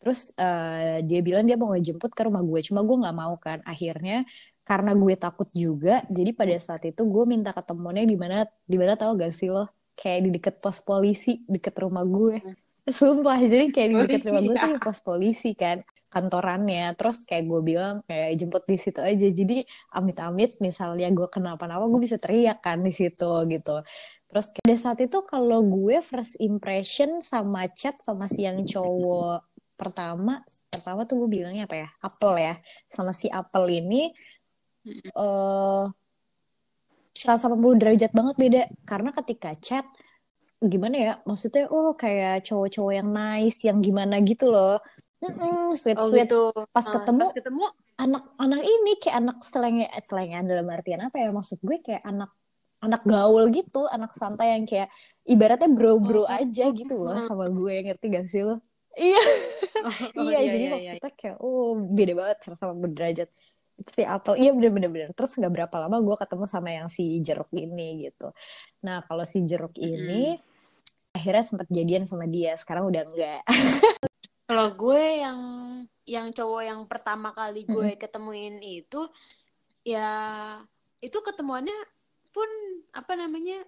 Terus 0.00 0.32
uh, 0.36 1.00
dia 1.04 1.20
bilang 1.24 1.44
dia 1.48 1.56
mau 1.56 1.72
ngejemput 1.72 2.12
ke 2.12 2.22
rumah 2.26 2.42
gue, 2.44 2.60
cuma 2.66 2.80
gue 2.82 2.96
nggak 3.04 3.16
mau 3.16 3.34
kan. 3.36 3.58
Akhirnya 3.64 4.26
karena 4.64 4.96
gue 4.96 5.14
takut 5.16 5.48
juga, 5.52 6.00
jadi 6.08 6.30
pada 6.32 6.56
saat 6.56 6.82
itu 6.88 7.04
gue 7.04 7.24
minta 7.28 7.52
ketemuannya 7.52 8.08
di 8.08 8.16
mana 8.16 8.48
di 8.64 8.76
mana 8.80 8.96
tahu 8.96 9.20
gak 9.20 9.32
sih 9.36 9.52
lo? 9.52 9.68
Kayak 9.94 10.20
di 10.24 10.30
deket 10.40 10.54
pos 10.58 10.80
polisi 10.80 11.44
deket 11.44 11.76
rumah 11.78 12.02
gue. 12.02 12.40
sumpah 12.98 13.40
jadi 13.40 13.72
kayak 13.72 13.88
di 13.88 13.96
dekat 13.96 14.22
rumah 14.28 14.42
gue 14.44 14.54
tuh 14.60 14.70
di 14.76 14.80
pos 14.80 15.00
polisi 15.00 15.56
kan 15.56 15.80
kantorannya 16.14 16.94
terus 16.94 17.26
kayak 17.26 17.44
gue 17.50 17.60
bilang 17.74 17.94
kayak 18.06 18.38
jemput 18.38 18.62
di 18.70 18.78
situ 18.78 19.02
aja 19.02 19.26
jadi 19.34 19.66
amit-amit 19.90 20.62
misalnya 20.62 21.10
gue 21.10 21.26
kenapa-napa 21.26 21.90
gue 21.90 22.00
bisa 22.06 22.14
teriak 22.22 22.62
kan 22.62 22.78
di 22.86 22.94
situ 22.94 23.32
gitu 23.50 23.82
terus 24.34 24.50
kayak 24.50 24.66
pada 24.66 24.76
saat 24.82 24.98
itu 24.98 25.18
kalau 25.30 25.62
gue 25.62 26.02
first 26.02 26.34
impression 26.42 27.22
sama 27.22 27.70
chat 27.70 27.94
sama 28.02 28.26
si 28.26 28.42
yang 28.42 28.66
cowok 28.66 29.46
pertama 29.78 30.42
pertama 30.66 31.06
tuh 31.06 31.22
gue 31.22 31.38
bilangnya 31.38 31.70
apa 31.70 31.86
ya? 31.86 31.88
Apel 32.02 32.34
ya. 32.42 32.54
Sama 32.90 33.14
si 33.14 33.30
apel 33.30 33.78
ini 33.78 34.10
eh 35.14 35.84
180 37.14 37.78
derajat 37.78 38.10
banget 38.10 38.34
beda. 38.34 38.62
Karena 38.82 39.14
ketika 39.14 39.54
chat 39.62 39.86
gimana 40.58 40.96
ya? 40.98 41.12
Maksudnya 41.22 41.70
oh 41.70 41.94
kayak 41.94 42.42
cowok-cowok 42.42 42.92
yang 42.98 43.08
nice 43.14 43.62
yang 43.62 43.78
gimana 43.78 44.18
gitu 44.26 44.50
loh. 44.50 44.82
Mm-mm, 45.22 45.78
sweet 45.78 45.94
Oh 45.96 46.10
sweet. 46.10 46.26
gitu. 46.26 46.50
pas 46.74 46.84
Ah, 46.84 47.00
ketemu 47.00 47.30
pas 47.30 47.38
ketemu? 47.38 47.64
anak-anak 48.02 48.62
ini 48.66 48.92
kayak 48.98 49.16
anak 49.22 49.38
selenge 49.46 49.86
selengean 50.02 50.44
dalam 50.50 50.66
artian 50.66 51.06
apa 51.06 51.22
ya? 51.22 51.30
Maksud 51.30 51.62
gue 51.62 51.78
kayak 51.86 52.02
anak 52.02 52.34
anak 52.84 53.02
gaul 53.02 53.48
gitu 53.48 53.88
anak 53.88 54.12
santai 54.12 54.54
yang 54.54 54.64
kayak 54.64 54.92
ibaratnya 55.24 55.72
bro-bro 55.72 56.22
Oh. 56.22 56.28
aja 56.28 56.68
gitu 56.70 56.94
loh 56.94 57.16
Hmm. 57.16 57.26
sama 57.26 57.48
gue 57.48 57.74
ngerti 57.88 58.06
gak 58.12 58.26
sih 58.28 58.44
lo 58.44 58.60
iya 58.94 59.18
Oh, 59.84 60.22
iya, 60.30 60.38
jadi 60.48 60.56
iya, 60.56 60.56
iya. 60.56 60.70
maksudnya 60.96 61.12
kayak 61.12 61.36
oh 61.40 61.74
beda 61.76 62.12
banget 62.16 62.38
sama 62.54 62.72
berderajat 62.78 63.28
si 63.90 64.02
apel 64.06 64.38
iya 64.38 64.54
bener-bener 64.54 64.88
bener. 64.88 65.08
terus 65.12 65.34
nggak 65.34 65.50
berapa 65.50 65.76
lama 65.82 65.98
gue 65.98 66.16
ketemu 66.16 66.44
sama 66.46 66.70
yang 66.70 66.86
si 66.86 67.18
jeruk 67.20 67.50
ini 67.50 68.06
gitu 68.06 68.30
nah 68.80 69.02
kalau 69.02 69.26
si 69.26 69.42
jeruk 69.42 69.74
ini 69.76 70.38
akhirnya 71.10 71.42
sempat 71.42 71.68
jadian 71.68 72.06
sama 72.06 72.24
dia 72.24 72.54
sekarang 72.54 72.86
udah 72.86 73.02
enggak 73.02 73.42
Kalau 74.44 74.76
gue 74.76 75.24
yang 75.24 75.40
yang 76.04 76.28
cowok 76.28 76.62
yang 76.62 76.80
pertama 76.84 77.32
kali 77.32 77.64
gue 77.64 77.96
ketemuin 77.96 78.60
itu 78.60 79.08
ya 79.82 80.08
itu 81.00 81.16
ketemuannya 81.16 81.72
pun 82.34 82.50
apa 82.90 83.12
namanya 83.14 83.62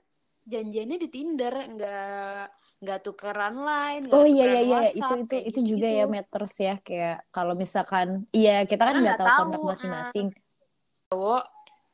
janjiannya 0.47 0.99
di 0.99 1.09
Tinder 1.09 1.55
nggak 1.55 2.45
nggak 2.83 2.99
tukeran 3.01 3.57
line 3.63 4.03
nggak 4.05 4.19
oh 4.19 4.27
iya 4.27 4.45
iya 4.53 4.61
iya 4.63 4.81
itu 4.93 5.15
itu 5.25 5.37
itu 5.49 5.61
juga 5.75 5.89
gitu-gitu. 5.89 6.01
ya 6.03 6.05
matters 6.11 6.55
ya 6.61 6.75
kayak 6.83 7.19
kalau 7.33 7.55
misalkan 7.57 8.27
iya 8.35 8.67
kita 8.69 8.83
kan 8.85 9.01
nggak 9.01 9.17
tahu 9.17 9.29
tahu, 9.31 9.39
kontak 9.41 9.61
ah. 9.63 9.67
masing-masing 9.73 10.27
cowok 11.09 11.45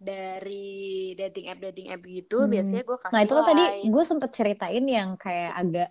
dari 0.03 1.15
dating 1.15 1.47
app 1.47 1.63
dating 1.71 1.89
app 1.95 2.03
gitu 2.03 2.43
Hmm. 2.43 2.51
biasanya 2.51 2.83
gue 2.83 2.99
kasih 2.99 3.15
Nah 3.15 3.21
itu 3.23 3.33
kan 3.39 3.45
tadi 3.47 3.65
gue 3.87 4.05
sempet 4.05 4.31
ceritain 4.35 4.87
yang 4.91 5.11
kayak 5.15 5.53
agak 5.55 5.89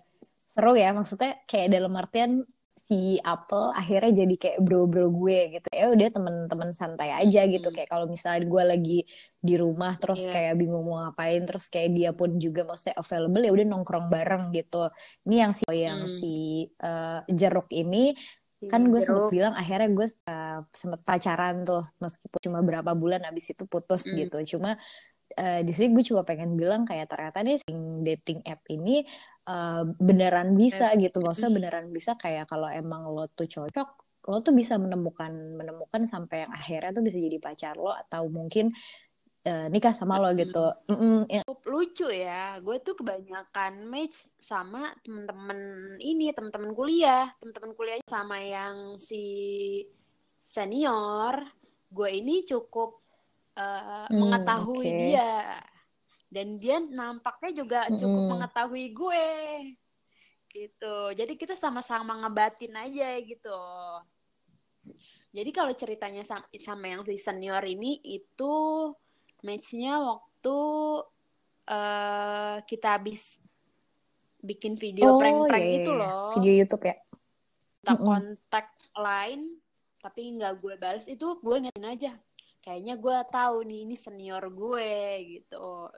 seru 0.52 0.72
ya 0.76 0.92
maksudnya 0.92 1.32
kayak 1.48 1.68
dalam 1.72 1.92
artian 1.96 2.44
si 2.92 3.16
Apple 3.24 3.72
akhirnya 3.72 4.12
jadi 4.12 4.34
kayak 4.36 4.58
bro-bro 4.60 5.08
gue 5.08 5.56
gitu 5.56 5.68
ya 5.72 5.88
udah 5.88 6.08
temen-temen 6.12 6.70
santai 6.76 7.08
aja 7.08 7.48
gitu 7.48 7.72
Hmm. 7.72 7.76
kayak 7.80 7.88
kalau 7.88 8.04
misalnya 8.04 8.44
gue 8.44 8.62
lagi 8.68 8.98
di 9.40 9.54
rumah 9.56 9.96
terus 9.96 10.28
Iya. 10.28 10.32
kayak 10.36 10.54
bingung 10.60 10.84
mau 10.84 11.00
ngapain 11.00 11.40
terus 11.48 11.72
kayak 11.72 11.90
dia 11.96 12.10
pun 12.12 12.36
juga 12.36 12.68
maksudnya 12.68 13.00
available 13.00 13.40
ya 13.40 13.52
udah 13.56 13.66
nongkrong 13.72 14.06
bareng 14.12 14.44
gitu 14.52 14.92
ini 15.24 15.36
yang 15.40 15.52
si 15.56 15.64
yang 15.72 16.00
Hmm. 16.04 16.12
si 16.12 16.34
eh, 16.68 17.20
jeruk 17.32 17.72
ini 17.72 18.12
kan 18.68 18.84
gue 18.84 19.00
sempet 19.00 19.32
bilang 19.32 19.56
akhirnya 19.56 19.90
gue 19.90 20.06
uh, 20.30 20.62
sempet 20.70 21.00
pacaran 21.02 21.66
tuh 21.66 21.82
meskipun 21.98 22.38
cuma 22.38 22.62
berapa 22.62 22.94
bulan 22.94 23.24
abis 23.26 23.56
itu 23.56 23.64
putus 23.66 24.04
Hmm. 24.06 24.14
gitu 24.20 24.38
cuma 24.54 24.76
uh, 25.34 25.60
di 25.64 25.72
sini 25.74 25.90
gue 25.90 26.04
cuma 26.06 26.22
pengen 26.22 26.54
bilang 26.54 26.86
kayak 26.86 27.10
ternyata 27.10 27.42
nih 27.42 27.58
dating 28.06 28.38
app 28.46 28.62
ini 28.70 29.02
uh, 29.48 29.84
beneran 29.98 30.54
bisa 30.54 30.92
gitu. 30.98 31.22
Maksudnya 31.22 31.52
beneran 31.52 31.86
bisa 31.90 32.14
kayak 32.18 32.50
kalau 32.50 32.68
emang 32.68 33.08
lo 33.08 33.26
tuh 33.32 33.46
cocok 33.46 34.02
lo 34.22 34.38
tuh 34.38 34.54
bisa 34.54 34.78
menemukan 34.78 35.34
menemukan 35.58 36.06
sampai 36.06 36.46
yang 36.46 36.52
akhirnya 36.54 36.94
tuh 36.94 37.02
bisa 37.02 37.18
jadi 37.18 37.42
pacar 37.42 37.74
lo 37.74 37.90
atau 37.90 38.30
mungkin 38.30 38.70
uh, 39.46 39.66
nikah 39.66 39.90
sama 39.90 40.22
lo 40.22 40.30
gitu. 40.38 40.62
Mm-mm, 40.86 41.26
ya. 41.26 41.42
Cukup 41.42 41.62
lucu 41.66 42.06
ya. 42.06 42.58
Gue 42.62 42.78
tuh 42.78 42.94
kebanyakan 42.94 43.82
match 43.90 44.22
sama 44.38 44.94
temen-temen 45.02 45.58
ini 45.98 46.30
temen-temen 46.30 46.70
kuliah. 46.70 47.34
Temen-temen 47.42 47.74
kuliahnya 47.74 48.06
sama 48.06 48.38
yang 48.38 48.94
si 48.94 49.24
senior. 50.38 51.42
Gue 51.90 52.22
ini 52.22 52.46
cukup 52.46 53.02
uh, 53.58 54.06
Hmm, 54.06 54.18
mengetahui 54.22 54.86
oke. 54.86 54.98
dia 55.02 55.58
dan 56.32 56.56
dia 56.56 56.80
nampaknya 56.80 57.52
juga 57.52 57.80
cukup 57.92 58.08
Mm-mm. 58.24 58.30
mengetahui 58.32 58.86
gue. 58.96 59.28
Gitu. 60.48 60.96
Jadi 61.12 61.32
kita 61.36 61.52
sama-sama 61.52 62.16
ngebatin 62.24 62.72
aja 62.72 63.20
gitu. 63.20 63.60
Jadi 65.32 65.50
kalau 65.52 65.72
ceritanya 65.76 66.24
sama, 66.24 66.48
sama 66.56 66.84
yang 66.88 67.04
si 67.04 67.20
senior 67.20 67.60
ini 67.68 68.00
itu 68.00 68.52
matchnya 69.44 70.00
waktu 70.00 70.58
eh 71.62 72.56
kita 72.66 72.98
habis 72.98 73.38
bikin 74.42 74.74
video 74.74 75.14
prank-prank 75.20 75.62
iya, 75.62 75.78
itu 75.84 75.92
iya. 75.92 76.00
loh. 76.00 76.32
Video 76.40 76.52
YouTube 76.64 76.84
ya? 76.88 76.96
Kita 77.84 77.92
Mm-mm. 77.92 78.06
kontak 78.08 78.66
line 78.96 79.44
tapi 80.02 80.34
nggak 80.34 80.58
gue 80.58 80.74
balas 80.80 81.06
itu 81.06 81.38
gue 81.38 81.56
ngetin 81.60 81.86
aja. 81.86 82.12
Kayaknya 82.62 82.94
gue 82.98 83.16
tahu 83.30 83.56
nih 83.68 83.78
ini 83.84 83.96
senior 83.98 84.44
gue 84.50 84.90
gitu 85.38 85.92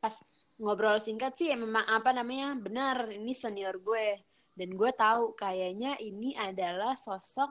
pas 0.00 0.16
ngobrol 0.60 0.96
singkat 1.00 1.36
sih 1.36 1.52
ya 1.52 1.56
memang 1.56 1.84
apa 1.84 2.10
namanya 2.16 2.56
benar 2.56 3.08
ini 3.12 3.36
senior 3.36 3.76
gue. 3.80 4.20
Dan 4.56 4.76
gue 4.76 4.90
tahu 4.92 5.32
kayaknya 5.38 5.96
ini 6.00 6.34
adalah 6.36 6.92
sosok 6.98 7.48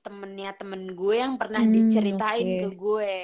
temennya 0.00 0.56
temen 0.56 0.96
gue 0.96 1.16
yang 1.20 1.36
pernah 1.36 1.60
Hmm, 1.60 1.72
diceritain 1.72 2.48
oke. 2.56 2.60
ke 2.64 2.68
gue. 2.72 3.16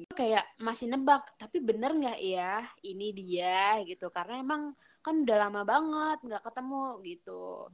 Gue 0.00 0.12
kayak 0.16 0.44
masih 0.56 0.88
nebak 0.88 1.36
tapi 1.36 1.60
bener 1.60 1.92
nggak 1.92 2.20
ya 2.24 2.64
ini 2.84 3.12
dia? 3.12 3.80
Gitu. 3.84 4.08
Karena 4.08 4.40
emang 4.40 4.72
kan 5.04 5.20
udah 5.20 5.36
lama 5.36 5.60
banget 5.64 6.18
nggak 6.24 6.44
ketemu 6.44 6.84
gitu. 7.04 7.68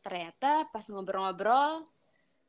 Ternyata 0.00 0.72
pas 0.72 0.84
ngobrol-ngobrol 0.88 1.84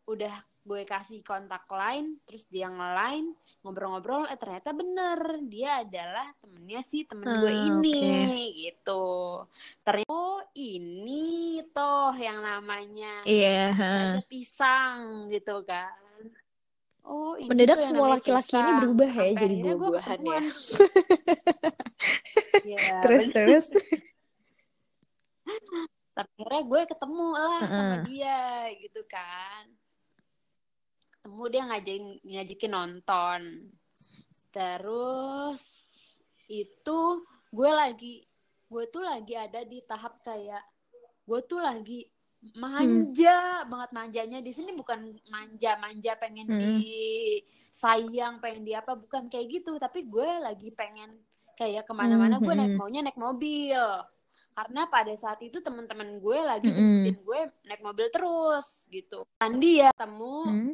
udah 0.08 0.36
gue 0.62 0.82
kasih 0.86 1.25
kontak 1.25 1.66
lain 1.68 2.22
terus 2.24 2.46
dia 2.46 2.70
nge-line 2.70 3.34
ngobrol-ngobrol 3.62 4.25
eh 4.25 4.38
ternyata 4.41 4.74
bener 4.74 5.38
dia 5.46 5.86
adalah 5.86 6.34
temennya 6.41 6.82
si 6.82 7.06
temen 7.06 7.30
gue 7.30 7.53
Ah, 7.53 7.62
ini 7.70 8.01
gitu 8.58 9.46
ternyata 9.86 10.10
oh 10.10 10.41
ini 10.58 11.62
toh 11.70 12.10
yang 12.18 12.41
namanya 12.41 13.22
iya 13.24 13.70
ada 13.70 14.22
pisang 14.25 15.30
gitu 15.30 15.62
kan 15.62 15.94
oh 17.06 17.38
ini 17.38 17.53
Mendadak 17.53 17.86
semua 17.86 18.18
laki-laki 18.18 18.58
ini 18.58 18.72
berubah 18.82 19.10
ya, 19.10 19.22
Sampai 19.30 19.38
jadi 19.38 19.56
buah-buahan 19.62 20.20
ya. 20.22 20.25
ketemuan. 20.25 20.44
Iya, 22.62 23.01
terus 23.01 23.25
bener. 23.30 23.38
terus 23.38 23.65
tapi 26.12 26.27
akhirnya 26.38 26.62
gue 26.68 26.82
ketemu 26.91 27.27
lah 27.34 27.60
sama 27.65 27.96
Heeh. 27.98 28.01
dia 28.06 28.41
gitu 28.84 29.01
kan 29.10 29.63
ketemu 31.22 31.44
dia 31.54 31.63
ngajakin 31.70 32.04
ngajakin 32.25 32.72
nonton 32.74 33.40
terus 34.50 35.86
itu 36.50 37.00
gue 37.54 37.72
lagi 37.72 38.25
gue 38.66 38.84
tuh 38.90 39.06
lagi 39.06 39.38
ada 39.38 39.62
di 39.62 39.86
tahap 39.86 40.18
kayak 40.25 40.66
gue 41.22 41.40
tuh 41.46 41.62
lagi 41.62 42.10
manja 42.58 43.62
banget 43.70 43.90
manjanya 43.94 44.40
di 44.42 44.50
sini 44.50 44.74
bukan 44.74 45.13
manja 45.30 45.78
manja 45.78 46.18
pengen 46.18 46.50
Hmm. 46.50 46.58
di 46.58 47.38
sayang 47.70 48.42
pengen 48.42 48.66
di 48.66 48.74
apa 48.74 48.98
bukan 48.98 49.30
kayak 49.30 49.62
gitu 49.62 49.78
tapi 49.78 50.10
gue 50.10 50.30
lagi 50.42 50.74
pengen 50.74 51.22
kayak 51.54 51.86
ke 51.86 51.94
mana-mana 51.94 52.42
gue 52.42 52.50
naik 52.50 52.74
Hmm. 52.74 52.80
maunya 52.82 53.01
naik 53.06 53.20
mobil 53.22 53.84
karena 54.51 54.82
pada 54.90 55.13
saat 55.13 55.38
itu 55.40 55.62
teman-teman 55.62 56.18
gue 56.18 56.40
lagi 56.42 56.68
Mm-mm. 56.68 56.75
jemputin 56.75 57.18
gue 57.22 57.40
naik 57.70 57.82
mobil 57.86 58.10
terus 58.10 58.90
gitu 58.90 59.22
kan 59.38 59.62
dia 59.62 59.94
ketemu 59.94 60.36
Hmm. 60.50 60.74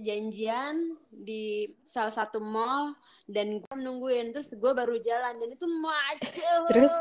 Janjian 0.00 0.76
di 1.06 1.64
salah 1.84 2.10
satu 2.10 2.40
mall 2.40 2.96
dan 3.24 3.60
gue 3.60 3.76
nungguin. 3.76 4.32
Terus 4.32 4.50
gue 4.52 4.72
baru 4.72 4.96
jalan 4.98 5.38
dan 5.38 5.48
itu 5.48 5.66
macet 5.80 6.40
Terus? 6.72 6.94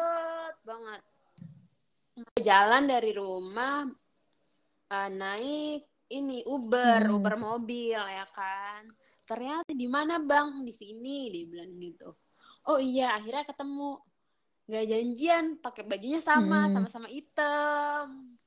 banget. 0.62 1.02
Jalan 2.38 2.84
dari 2.86 3.12
rumah 3.16 3.88
eh, 4.90 5.10
naik 5.10 5.84
ini 6.10 6.42
Uber 6.44 7.06
Hmm. 7.06 7.16
Uber 7.22 7.36
mobil 7.38 7.96
ya 7.96 8.26
kan. 8.34 8.90
Ternyata 9.24 9.72
di 9.72 9.86
mana 9.86 10.18
bang? 10.18 10.66
Di 10.66 10.74
sini 10.74 11.30
dia 11.30 11.46
bilang 11.46 11.78
gitu. 11.78 12.10
Oh 12.66 12.82
iya 12.82 13.14
akhirnya 13.14 13.46
ketemu. 13.46 14.02
Nggak 14.70 14.86
janjian 14.86 15.46
pakai 15.62 15.84
bajunya 15.86 16.22
sama 16.22 16.66
Hmm. 16.66 16.74
sama-sama 16.78 17.08
hitam 17.10 18.38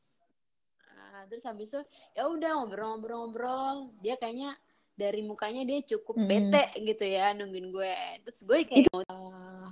Nah, 1.22 1.30
terus 1.30 1.46
habis 1.46 1.70
itu 1.70 1.78
ya 2.18 2.26
udah 2.26 2.50
ngobrol-ngobrol-ngobrol 2.58 3.94
dia 4.02 4.18
kayaknya 4.18 4.58
dari 4.98 5.22
mukanya 5.22 5.62
dia 5.62 5.78
cukup 5.94 6.18
Mm-mm. 6.18 6.50
bete 6.50 6.74
gitu 6.82 7.06
ya 7.06 7.30
nungguin 7.30 7.70
gue 7.70 7.94
terus 8.26 8.42
gue 8.42 8.58
kayak 8.66 8.90
"Eh, 8.90 9.66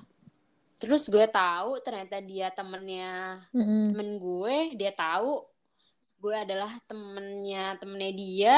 terus 0.79 1.11
gue 1.11 1.27
tahu 1.27 1.83
ternyata 1.83 2.23
dia 2.23 2.55
temennya 2.55 3.43
Mm-mm. 3.51 3.91
temen 3.91 4.11
gue 4.23 4.79
dia 4.79 4.95
tahu 4.95 5.43
gue 6.23 6.35
adalah 6.39 6.79
temennya 6.87 7.75
temennya 7.83 8.13
dia 8.15 8.57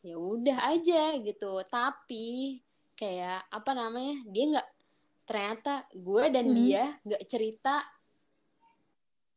ya 0.00 0.16
udah 0.16 0.64
aja 0.64 1.12
gitu 1.20 1.60
tapi 1.68 2.64
kayak 2.96 3.44
apa 3.52 3.70
namanya 3.76 4.16
dia 4.32 4.44
nggak 4.56 4.68
ternyata 5.28 5.84
gue 5.92 6.24
dan 6.32 6.46
Hmm. 6.48 6.56
dia 6.56 6.84
nggak 7.04 7.22
cerita 7.28 7.84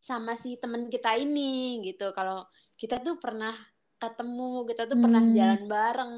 sama 0.02 0.34
si 0.34 0.58
temen 0.58 0.90
kita 0.90 1.14
ini 1.20 1.78
gitu 1.86 2.10
kalau 2.16 2.48
kita 2.82 2.96
tuh 3.06 3.16
pernah 3.24 3.54
ketemu 4.02 4.50
kita 4.70 4.84
tuh 4.92 4.98
pernah 5.04 5.24
Hmm. 5.24 5.34
jalan 5.38 5.62
bareng 5.74 6.16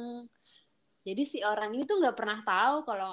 jadi 1.07 1.23
si 1.31 1.37
orang 1.43 1.69
ini 1.75 1.83
tuh 1.89 1.97
nggak 2.01 2.15
pernah 2.19 2.39
tahu 2.47 2.75
kalau 2.89 3.11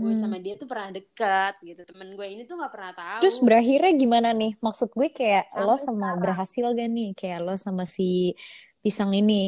gue 0.00 0.12
Mm-mm. 0.12 0.18
sama 0.22 0.36
dia 0.44 0.54
tuh 0.60 0.68
pernah 0.72 0.90
dekat 0.96 1.54
gitu 1.62 1.82
temen 1.88 2.08
gue 2.18 2.26
ini 2.34 2.42
tuh 2.48 2.56
nggak 2.60 2.72
pernah 2.74 2.92
tahu 3.02 3.22
Terus 3.22 3.36
berakhirnya 3.46 3.92
gimana 4.02 4.28
nih? 4.40 4.52
Maksud 4.66 4.88
gue 4.98 5.08
kayak 5.18 5.44
lo 5.64 5.74
Sampai 5.74 5.86
sama 5.86 6.08
sekarang. 6.10 6.20
berhasil 6.22 6.64
gak 6.78 6.90
nih? 6.96 7.08
Kayak 7.18 7.40
lo 7.46 7.54
sama 7.56 7.84
si 7.96 8.36
pisang 8.82 9.12
ini. 9.20 9.42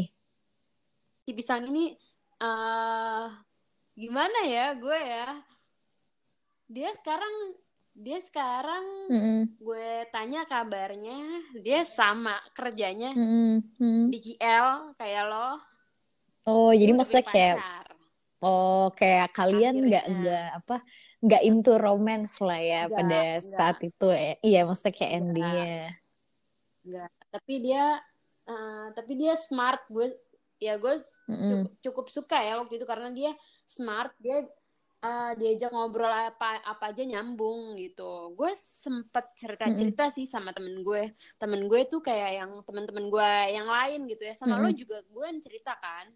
si 1.24 1.30
pisang 1.36 1.62
ini 1.70 1.84
eh 2.38 3.26
gimana 4.00 4.38
ya 4.54 4.66
gue 4.82 4.98
ya 5.12 5.28
dia 6.68 6.90
sekarang 7.00 7.34
dia 7.98 8.18
sekarang 8.22 8.84
Mm-mm. 9.10 9.40
gue 9.58 9.90
tanya 10.14 10.46
kabarnya 10.46 11.18
dia 11.58 11.82
sama 11.82 12.38
kerjanya 12.54 13.10
Mm-mm. 13.12 13.58
Mm-mm. 13.82 14.06
di 14.14 14.18
KL 14.22 14.94
kayak 14.94 15.24
lo 15.26 15.58
Oh, 16.48 16.72
jadi 16.72 16.96
maksudnya 16.96 17.28
kayak 17.28 17.56
oh 18.40 18.88
kayak 18.96 19.36
kalian 19.36 19.84
nggak 19.84 20.04
nggak 20.08 20.46
apa 20.64 20.76
nggak 21.20 21.42
into 21.44 21.76
romance 21.76 22.40
lah 22.40 22.56
ya 22.56 22.88
Nggak, 22.88 22.96
pada 22.96 23.20
nggak. 23.20 23.52
saat 23.52 23.76
itu 23.84 24.06
ya. 24.08 24.32
Iya, 24.40 24.60
maksudnya 24.64 24.92
kayak 24.96 25.12
Nggak. 25.12 25.20
endingnya. 25.28 25.76
Enggak. 26.88 27.10
tapi 27.28 27.54
dia 27.60 27.84
eh, 28.48 28.86
tapi 28.96 29.12
dia 29.20 29.34
smart 29.36 29.82
gue 29.92 30.06
ya 30.56 30.80
gue 30.80 30.94
Mm-mm. 31.28 31.44
cukup, 31.52 31.72
cukup 31.84 32.06
suka 32.08 32.38
ya 32.40 32.56
waktu 32.64 32.80
itu 32.80 32.86
karena 32.88 33.12
dia 33.12 33.36
smart 33.68 34.16
dia 34.16 34.48
eh, 34.98 35.32
diajak 35.38 35.70
ngobrol 35.70 36.10
apa 36.10 36.58
apa 36.62 36.84
aja 36.90 37.02
nyambung 37.06 37.78
gitu. 37.78 38.34
Gue 38.34 38.50
sempet 38.58 39.30
cerita 39.38 39.70
cerita 39.70 40.04
sih 40.10 40.26
sama 40.26 40.50
temen 40.50 40.82
gue. 40.82 41.14
Temen 41.38 41.70
gue 41.70 41.80
tuh 41.86 42.00
kayak 42.02 42.30
yang 42.42 42.50
temen-temen 42.66 43.06
gue 43.10 43.30
yang 43.54 43.68
lain 43.70 44.00
gitu 44.10 44.22
ya. 44.26 44.34
Sama 44.34 44.58
lo 44.58 44.68
Mm-mm. 44.70 44.78
juga 44.82 44.98
gue 45.06 45.28
cerita 45.38 45.78
kan. 45.78 46.06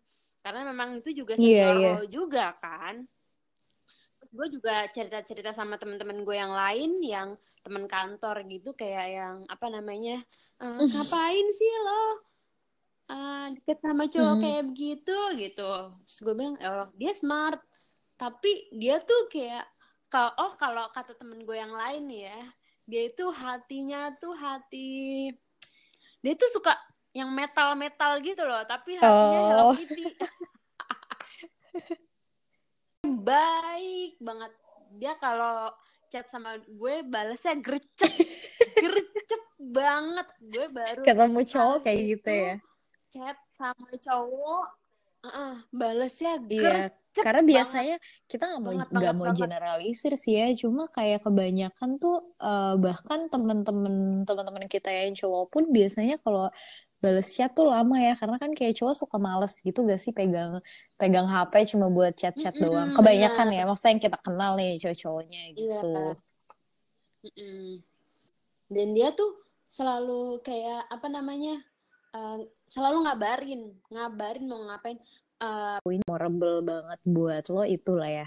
Karena 0.42 0.66
memang 0.74 0.98
itu 0.98 1.14
juga 1.22 1.38
Iya, 1.38 1.70
senior 1.70 1.76
iya. 1.78 1.92
lo 1.98 2.04
juga 2.10 2.44
kan. 2.58 3.06
Terus 4.18 4.30
gue 4.38 4.46
juga 4.58 4.74
cerita-cerita 4.90 5.50
sama 5.54 5.78
temen-temen 5.78 6.22
gue 6.22 6.36
yang 6.38 6.54
lain 6.54 6.90
yang 7.02 7.28
temen 7.62 7.86
kantor 7.86 8.42
gitu 8.50 8.74
kayak 8.74 9.06
yang 9.14 9.36
apa 9.46 9.66
namanya 9.70 10.18
eh, 10.62 10.78
ngapain 10.82 11.46
sih 11.54 11.72
lo 11.86 12.02
eh, 13.10 13.46
deket 13.58 13.78
sama 13.82 14.04
cowok 14.10 14.34
Mm. 14.38 14.42
kayak 14.42 14.62
begitu? 14.70 15.18
Gitu. 15.38 15.72
Terus 16.02 16.18
gue 16.22 16.34
bilang 16.34 16.56
ya 16.58 16.68
Allah 16.74 16.88
dia 16.98 17.12
smart 17.14 17.62
tapi 18.22 18.70
dia 18.70 19.02
tuh 19.02 19.26
kayak 19.26 19.66
kalau 20.06 20.30
oh 20.38 20.54
kalau 20.54 20.86
kata 20.94 21.18
temen 21.18 21.42
gue 21.42 21.58
yang 21.58 21.74
lain 21.74 22.06
ya 22.06 22.38
dia 22.86 23.10
itu 23.10 23.26
hatinya 23.34 24.14
tuh 24.22 24.30
hati 24.38 25.26
dia 26.22 26.38
tuh 26.38 26.46
suka 26.54 26.70
yang 27.10 27.34
metal 27.34 27.74
metal 27.74 28.22
gitu 28.22 28.46
loh 28.46 28.62
tapi 28.62 28.94
hatinya 28.94 29.40
Hello 29.42 29.64
Oh. 29.66 29.74
Kitty 29.74 30.06
baik 33.26 34.12
banget 34.22 34.52
dia 35.02 35.18
kalau 35.18 35.74
chat 36.06 36.30
sama 36.30 36.62
gue 36.62 36.94
balasnya 37.02 37.58
gercep 37.58 38.12
gercep 38.78 39.42
banget 39.58 40.28
gue 40.38 40.66
baru 40.70 41.02
Ketemu 41.02 41.40
cowok 41.42 41.78
kayak 41.82 41.98
gitu 42.06 42.30
itu 42.30 42.30
ya. 42.30 42.54
chat 43.10 43.38
sama 43.50 43.90
cowok 43.98 44.66
uh, 45.26 45.56
balesnya 45.74 46.38
Iya, 46.46 46.92
gercep 47.12 47.22
karena 47.22 47.40
banget. 47.44 47.52
biasanya 47.52 47.96
kita 48.24 48.42
nggak 48.48 48.60
mau 48.60 48.70
Banget, 48.72 48.88
nggak 48.88 48.96
banget, 49.04 49.14
mau 49.14 49.26
banget. 49.28 49.40
generalisir 49.44 50.12
sih 50.16 50.32
ya, 50.32 50.46
cuma 50.56 50.82
kayak 50.88 51.20
kebanyakan 51.20 51.90
tuh 52.00 52.16
eh, 52.40 52.74
bahkan 52.80 53.20
temen-temen 53.28 53.94
teman-teman 54.24 54.64
kita 54.66 54.88
yang 54.88 55.12
cowok 55.12 55.44
pun 55.52 55.64
biasanya 55.68 56.16
kalau 56.18 56.48
bales 56.98 57.28
chat 57.28 57.52
tuh 57.52 57.66
lama 57.66 57.98
ya, 57.98 58.14
karena 58.14 58.38
kan 58.38 58.54
kayak 58.54 58.78
cowok 58.78 58.94
suka 58.96 59.18
males 59.18 59.52
gitu 59.58 59.82
gak 59.82 59.98
sih 59.98 60.14
pegang 60.14 60.62
pegang 60.94 61.26
HP 61.26 61.74
cuma 61.74 61.90
buat 61.90 62.14
chat-chat 62.14 62.54
Mm-mm, 62.54 62.64
doang. 62.64 62.88
Kebanyakan 62.94 63.46
benar. 63.50 63.58
ya, 63.58 63.62
maksudnya 63.68 63.90
yang 63.92 64.02
kita 64.02 64.18
kenal 64.22 64.50
nih 64.56 64.70
cowok-cowoknya 64.80 65.40
Iya. 65.42 65.52
gitu. 65.52 65.94
Mm-mm. 67.22 67.82
dan 68.66 68.88
dia 68.96 69.12
tuh 69.12 69.30
selalu 69.68 70.40
kayak 70.40 70.88
apa 70.88 71.06
namanya 71.06 71.60
uh, 72.12 72.40
selalu 72.66 73.04
ngabarin 73.04 73.62
ngabarin 73.88 74.44
mau 74.46 74.62
ngapain 74.64 74.98
uh, 75.42 75.78
memorable 75.82 76.62
banget 76.62 77.00
buat 77.04 77.44
lo 77.48 77.62
itulah 77.66 78.06
ya. 78.08 78.26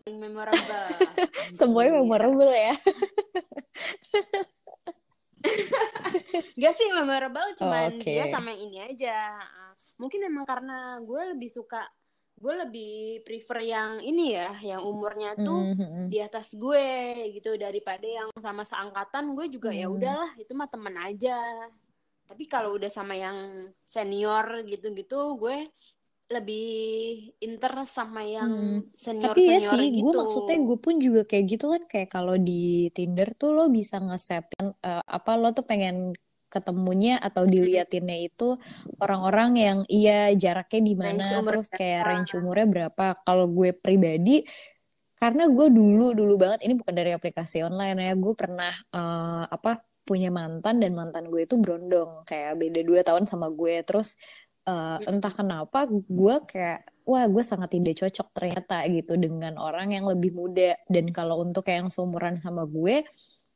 paling 0.00 0.22
memorable 0.22 0.86
Semuanya 1.58 1.90
Iya. 1.90 1.98
memorable 1.98 2.52
ya. 2.52 2.74
Gak 6.54 6.74
sih 6.76 6.86
memorable 6.92 7.56
cuman 7.56 7.96
Oke. 7.96 8.06
dia 8.06 8.28
sama 8.28 8.52
yang 8.52 8.62
ini 8.70 8.78
aja. 8.86 9.40
Mungkin 9.96 10.20
emang 10.22 10.44
karena 10.44 11.00
gue 11.00 11.34
lebih 11.34 11.48
suka 11.48 11.84
gue 12.40 12.54
lebih 12.56 12.94
prefer 13.20 13.60
yang 13.60 14.00
ini 14.00 14.32
ya, 14.32 14.56
yang 14.64 14.80
umurnya 14.80 15.36
tuh 15.36 15.76
Mhm. 15.76 16.08
di 16.08 16.22
atas 16.22 16.56
gue 16.56 16.86
gitu 17.36 17.52
daripada 17.56 18.00
yang 18.04 18.32
sama 18.40 18.64
seangkatan 18.64 19.36
gue 19.36 19.46
juga 19.50 19.68
ya 19.68 19.84
Hmm. 19.84 19.96
udahlah 19.98 20.30
itu 20.38 20.52
mah 20.54 20.64
temen 20.64 20.96
aja. 20.96 21.36
Tapi 22.30 22.44
kalau 22.46 22.78
udah 22.78 22.86
sama 22.86 23.18
yang 23.18 23.68
senior 23.82 24.62
gitu-gitu 24.62 25.34
gue 25.34 25.66
lebih 26.30 26.66
interest 27.42 27.98
sama 27.98 28.22
yang 28.22 28.54
Hmm. 28.54 28.86
senior 28.94 29.34
Tapi 29.34 29.42
ya 29.50 29.58
senior 29.58 29.74
sih, 29.74 29.86
gitu. 29.90 30.02
gue 30.06 30.12
maksudnya 30.14 30.58
gue 30.62 30.78
pun 30.78 30.94
juga 31.02 31.22
kayak 31.26 31.44
gitu 31.50 31.64
kan 31.74 31.82
kayak 31.90 32.08
kalau 32.14 32.36
di 32.38 32.86
Tinder 32.94 33.34
tuh 33.34 33.50
lo 33.50 33.66
bisa 33.66 33.98
ngesetting 33.98 34.70
eh, 34.78 35.02
apa 35.02 35.30
lo 35.34 35.50
tuh 35.50 35.66
pengen 35.66 36.14
ketemunya 36.50 37.18
atau 37.18 37.46
diliatinnya 37.46 38.26
itu 38.26 38.58
orang-orang 39.02 39.50
yang 39.58 39.78
iya 39.90 40.30
jaraknya 40.34 40.80
di 40.82 40.94
mana 40.98 41.26
terus 41.46 41.70
kayak 41.74 42.00
range 42.06 42.30
umurnya 42.38 42.66
berapa. 42.70 43.06
Kalau 43.26 43.46
gue 43.50 43.70
pribadi 43.74 44.46
karena 45.18 45.50
gue 45.50 45.66
dulu 45.68 46.14
dulu 46.16 46.34
banget 46.40 46.64
ini 46.64 46.74
bukan 46.78 46.94
dari 46.94 47.10
aplikasi 47.12 47.60
online 47.66 47.98
ya 48.00 48.14
gue 48.14 48.34
pernah 48.38 48.72
eh, 48.72 49.44
apa 49.50 49.82
punya 50.04 50.28
mantan 50.32 50.82
dan 50.82 50.92
mantan 50.96 51.30
gue 51.30 51.46
itu 51.46 51.56
berondong 51.60 52.24
kayak 52.26 52.58
beda 52.58 52.80
dua 52.82 53.00
tahun 53.06 53.24
sama 53.30 53.48
gue. 53.52 53.82
Terus 53.84 54.16
eh, 54.66 54.98
entah 55.06 55.32
kenapa 55.32 55.86
gue 55.90 56.36
kayak 56.46 56.86
wah 57.06 57.24
gue 57.26 57.42
sangat 57.42 57.74
tidak 57.74 57.94
cocok 57.98 58.28
ternyata 58.36 58.86
gitu 58.90 59.14
dengan 59.18 59.56
orang 59.60 59.94
yang 59.96 60.06
lebih 60.08 60.32
muda. 60.34 60.76
Dan 60.90 61.10
kalau 61.14 61.42
untuk 61.42 61.66
yang 61.68 61.88
seumuran 61.92 62.36
sama 62.40 62.64
gue 62.66 63.06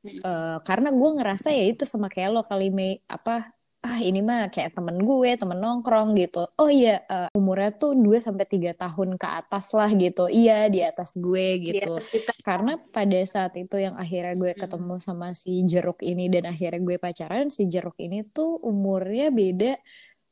eh, 0.05 0.59
karena 0.63 0.89
gue 0.93 1.11
ngerasa 1.21 1.49
ya 1.53 1.65
itu 1.73 1.85
sama 1.89 2.09
kayak 2.13 2.31
lo 2.35 2.43
kali 2.47 2.69
Mei. 2.71 3.01
Apa 3.09 3.51
ah 3.85 4.01
ini 4.01 4.25
mah 4.25 4.49
kayak 4.49 4.73
temen 4.73 4.97
gue 4.97 5.31
temen 5.37 5.61
nongkrong 5.61 6.17
gitu. 6.17 6.49
Oh 6.57 6.73
iya 6.73 7.05
eh, 7.05 7.29
umurnya 7.37 7.77
tuh 7.77 7.93
2 7.93 8.17
sampai 8.17 8.49
tiga 8.49 8.73
tahun 8.73 9.21
ke 9.21 9.29
atas 9.45 9.77
lah 9.77 9.93
gitu. 9.93 10.25
Iya 10.33 10.73
di 10.73 10.81
atas 10.81 11.13
gue 11.21 11.47
gitu. 11.61 11.93
atas 11.93 12.09
kita. 12.09 12.33
karena 12.41 12.81
pada 12.81 13.21
saat 13.29 13.53
itu 13.61 13.77
yang 13.77 14.01
akhirnya 14.01 14.35
gue 14.41 14.53
Mm. 14.57 14.61
ketemu 14.65 14.95
sama 14.97 15.29
si 15.37 15.61
jeruk 15.69 16.01
ini 16.01 16.33
dan 16.33 16.49
akhirnya 16.49 16.81
gue 16.81 16.97
pacaran 16.97 17.53
si 17.53 17.69
jeruk 17.69 18.01
ini 18.01 18.25
tuh 18.33 18.57
umurnya 18.65 19.29
beda 19.29 19.77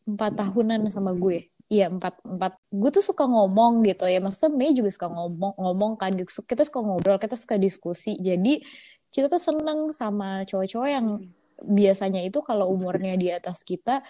empat 0.09 0.33
tahunan 0.33 0.89
sama 0.89 1.13
gue. 1.13 1.53
Iya 1.69 1.93
empat 1.93 2.25
empat. 2.25 2.57
Gue 2.73 2.89
tuh 2.89 3.05
suka 3.05 3.29
ngomong 3.29 3.85
gitu 3.85 4.09
ya. 4.09 4.17
Maksudnya 4.25 4.57
Mei 4.57 4.73
juga 4.73 4.89
suka 4.89 5.13
ngomong 5.13 5.61
ngomong 5.61 5.93
kan. 6.01 6.17
Kita 6.17 6.65
suka 6.65 6.81
ngobrol 6.81 7.21
kita 7.21 7.37
suka 7.37 7.61
diskusi. 7.61 8.17
Jadi 8.17 8.65
kita 9.13 9.29
tuh 9.29 9.37
seneng 9.41 9.93
sama 9.93 10.49
cowok-cowok 10.49 10.89
yang 10.89 11.21
biasanya 11.61 12.25
itu 12.25 12.41
kalau 12.41 12.73
umurnya 12.73 13.15
di 13.21 13.29
atas 13.29 13.61
kita 13.67 14.01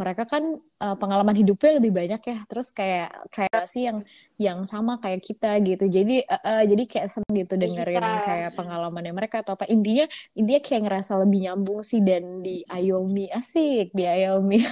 mereka 0.00 0.24
kan 0.24 0.56
uh, 0.56 0.96
pengalaman 0.96 1.36
hidupnya 1.36 1.76
lebih 1.76 1.92
banyak 1.92 2.22
ya. 2.24 2.38
Terus 2.48 2.72
kayak 2.72 3.28
kayak 3.28 3.68
sih 3.68 3.84
yang 3.84 4.00
yang 4.40 4.64
sama 4.64 4.96
kayak 4.96 5.20
kita 5.20 5.60
gitu. 5.60 5.92
Jadi 5.92 6.24
uh, 6.24 6.40
uh, 6.40 6.62
jadi 6.64 6.82
kayak 6.88 7.08
seneng 7.12 7.44
gitu 7.44 7.60
dengerin 7.60 8.00
Kita. 8.00 8.24
kayak 8.24 8.50
pengalamannya 8.56 9.12
mereka 9.12 9.44
atau 9.44 9.60
apa. 9.60 9.68
Intinya 9.68 10.08
intinya 10.32 10.60
kayak 10.64 10.82
ngerasa 10.88 11.12
lebih 11.20 11.38
nyambung 11.44 11.84
sih 11.84 12.00
dan 12.00 12.40
diayomi. 12.40 13.28
Asik 13.28 13.92
diayomi. 13.92 14.64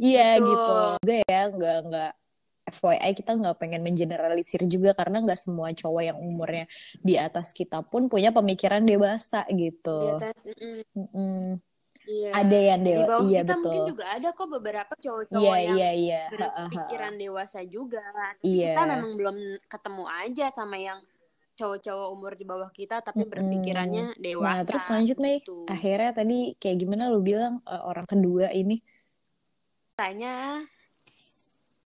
Iya 0.00 0.38
Betul. 0.40 0.48
gitu 0.48 0.74
gue 1.04 1.18
ya 1.28 1.42
nggak 1.50 1.78
nggak 1.88 2.12
FYI 2.64 3.12
kita 3.12 3.36
nggak 3.36 3.56
pengen 3.60 3.84
mengeneralisir 3.84 4.64
juga 4.64 4.96
karena 4.96 5.20
nggak 5.20 5.36
semua 5.36 5.68
cowok 5.70 6.02
yang 6.02 6.18
umurnya 6.18 6.64
di 6.98 7.20
atas 7.20 7.52
kita 7.52 7.84
pun 7.84 8.08
punya 8.08 8.32
pemikiran 8.32 8.80
dewasa 8.80 9.44
Di 9.46 9.68
gitu. 9.68 10.16
atas, 10.16 10.48
mm, 10.48 10.82
Mm-mm. 10.96 11.60
iya. 12.08 12.30
Ada 12.32 12.58
yang 12.72 12.80
Di 12.80 12.88
dewa, 12.88 13.04
bawah 13.04 13.24
iya 13.28 13.40
kita 13.44 13.54
mungkin 13.60 13.80
betul. 13.80 13.88
juga 13.92 14.04
ada 14.08 14.28
kok 14.32 14.48
beberapa 14.48 14.92
cowok-cowok 14.96 15.40
Iya 15.44 15.54
yang 15.60 15.76
iya 15.76 15.90
iya. 15.92 16.22
Ha, 16.24 16.32
ha, 16.32 16.48
ha. 16.48 16.48
berpikiran 16.68 17.14
dewasa 17.20 17.60
juga. 17.68 18.04
Iya. 18.40 18.72
kita 18.72 18.82
memang 18.96 19.12
belum 19.16 19.36
ketemu 19.68 20.04
aja 20.08 20.46
sama 20.52 20.76
yang 20.80 21.00
cowok-cowok 21.54 22.08
umur 22.10 22.32
di 22.34 22.42
bawah 22.42 22.70
kita 22.74 22.98
tapi 22.98 23.22
berpikirannya 23.24 24.18
dewasa. 24.18 24.58
Nah, 24.58 24.66
terus 24.66 24.86
lanjut 24.90 25.18
Mei. 25.22 25.38
gitu. 25.38 25.62
Akhirnya 25.70 26.10
tadi 26.10 26.58
kayak 26.58 26.76
gimana 26.82 27.06
lu 27.12 27.22
bilang 27.22 27.62
uh, 27.62 27.86
orang 27.86 28.08
kedua 28.10 28.50
ini? 28.50 28.82
Tanya 29.94 30.58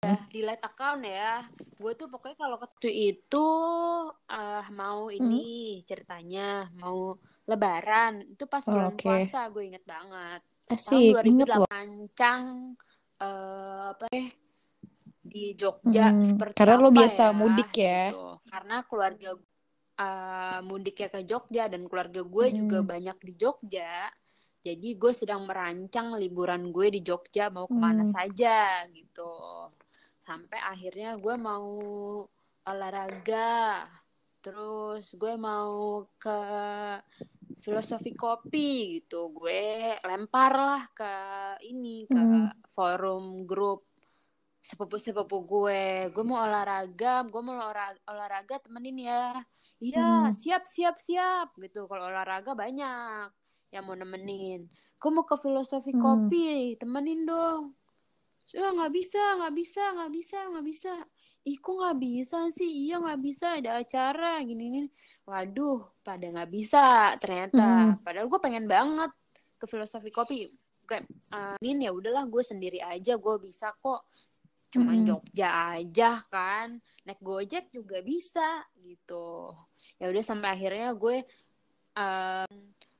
ya, 0.02 0.14
di 0.30 0.40
light 0.46 0.62
account 0.62 1.02
ya. 1.04 1.42
Gue 1.78 1.92
tuh 1.94 2.10
pokoknya 2.10 2.36
kalau 2.38 2.56
waktu 2.58 2.90
itu 2.90 3.46
uh, 4.10 4.64
mau 4.74 5.10
ini 5.10 5.82
ceritanya 5.86 6.66
mau 6.74 7.14
lebaran 7.46 8.22
itu 8.26 8.44
pas 8.50 8.62
Oh, 8.66 8.74
bulan 8.74 8.94
oke. 8.94 9.02
puasa 9.02 9.46
gue 9.50 9.62
inget 9.62 9.84
banget. 9.86 10.40
Asik, 10.68 11.14
Tahun 11.16 11.26
inget 11.26 11.48
2008 11.48 11.58
loh. 11.58 11.68
Ancang 11.70 12.44
eh 13.18 13.84
apa 13.90 14.06
ya 14.14 14.26
di 15.28 15.44
Jogja 15.58 16.14
Hmm, 16.14 16.22
seperti 16.24 16.54
karena 16.56 16.74
lo 16.78 16.90
biasa 16.94 17.22
ya, 17.28 17.34
mudik 17.34 17.70
ya. 17.74 18.02
gitu. 18.10 18.22
Karena 18.48 18.76
keluarga 18.86 19.30
uh, 19.98 20.58
mudiknya 20.62 21.08
ke 21.10 21.20
Jogja 21.26 21.64
dan 21.66 21.82
keluarga 21.86 22.20
gue 22.22 22.46
juga 22.54 22.78
Hmm. 22.82 22.90
banyak 22.90 23.18
di 23.22 23.32
Jogja. 23.34 24.10
Jadi 24.58 24.88
gue 24.98 25.12
sedang 25.14 25.46
merancang 25.46 26.18
liburan 26.18 26.74
gue 26.74 26.86
di 26.90 27.00
Jogja 27.02 27.48
mau 27.48 27.70
ke 27.70 27.78
mana 27.78 28.02
Hmm. 28.02 28.12
saja 28.12 28.82
gitu. 28.90 29.30
Sampai 30.28 30.60
akhirnya 30.60 31.16
gue 31.16 31.40
mau 31.40 31.64
olahraga. 32.68 33.88
Terus 34.44 35.16
gue 35.16 35.34
mau 35.40 36.04
ke 36.20 36.40
filosofi 37.64 38.12
kopi 38.12 39.00
gitu. 39.00 39.32
Gue 39.32 39.96
lempar 40.04 40.52
lah 40.52 40.82
ke 40.92 41.12
ini 41.64 42.04
ke 42.04 42.12
Hmm. 42.12 42.52
forum 42.68 43.48
grup 43.48 43.88
sepupu-sepupu 44.60 45.48
gue. 45.48 46.12
Gue 46.12 46.24
mau 46.28 46.44
olahraga, 46.44 47.24
gue 47.24 47.40
mau 47.40 47.56
olahraga, 47.56 47.96
olahraga 48.04 48.60
temenin 48.60 49.08
ya. 49.08 49.40
Iya, 49.80 50.28
Hmm. 50.28 50.36
siap 50.36 50.68
siap 50.68 51.00
siap 51.00 51.56
gitu. 51.56 51.88
Kalau 51.88 52.12
olahraga 52.12 52.52
banyak 52.52 53.32
yang 53.72 53.84
mau 53.86 53.96
nemenin. 53.96 54.68
Gue 54.98 55.10
mau 55.14 55.24
ke 55.24 55.40
filosofi 55.40 55.96
Hmm. 55.96 56.04
kopi, 56.04 56.76
temenin 56.76 57.24
dong. 57.24 57.77
Ya 58.50 58.72
nggak 58.72 58.92
bisa, 58.92 59.20
nggak 59.38 59.54
bisa, 59.54 59.82
nggak 59.92 60.12
bisa, 60.12 60.38
nggak 60.48 60.66
bisa. 60.66 60.92
Ih, 61.44 61.56
kok 61.56 61.74
nggak 61.76 61.98
bisa 62.00 62.38
sih? 62.48 62.70
Iya 62.88 63.00
nggak 63.00 63.20
bisa, 63.20 63.46
ada 63.60 63.80
acara 63.80 64.40
gini 64.42 64.64
gini. 64.68 64.88
Waduh, 65.28 66.00
pada 66.00 66.24
nggak 66.24 66.50
bisa 66.50 67.12
ternyata. 67.20 67.92
Hmm. 67.92 68.00
Padahal 68.00 68.26
gue 68.28 68.40
pengen 68.40 68.64
banget 68.64 69.12
ke 69.56 69.64
filosofi 69.68 70.08
kopi. 70.08 70.48
Kayak, 70.88 71.04
"Ah, 71.28 71.56
ini 71.60 71.84
ya 71.84 71.92
udahlah 71.92 72.24
gue 72.24 72.40
sendiri 72.40 72.80
aja, 72.80 73.20
gue 73.20 73.34
bisa 73.38 73.76
kok. 73.76 74.08
Cuman 74.72 75.04
Hmm. 75.04 75.06
Jogja 75.12 75.48
aja 75.76 76.24
kan, 76.28 76.80
naik 77.04 77.20
gojek 77.20 77.68
juga 77.68 78.00
bisa 78.00 78.64
gitu. 78.80 79.52
Ya 80.00 80.08
udah 80.08 80.24
sampai 80.24 80.56
akhirnya 80.56 80.92
gue 80.96 81.24
em, 81.92 82.52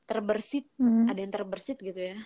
terbersit, 0.05 0.67
Hmm. 0.81 1.07
ada 1.07 1.21
yang 1.21 1.31
terbersit 1.31 1.79
gitu 1.79 2.01
ya 2.03 2.19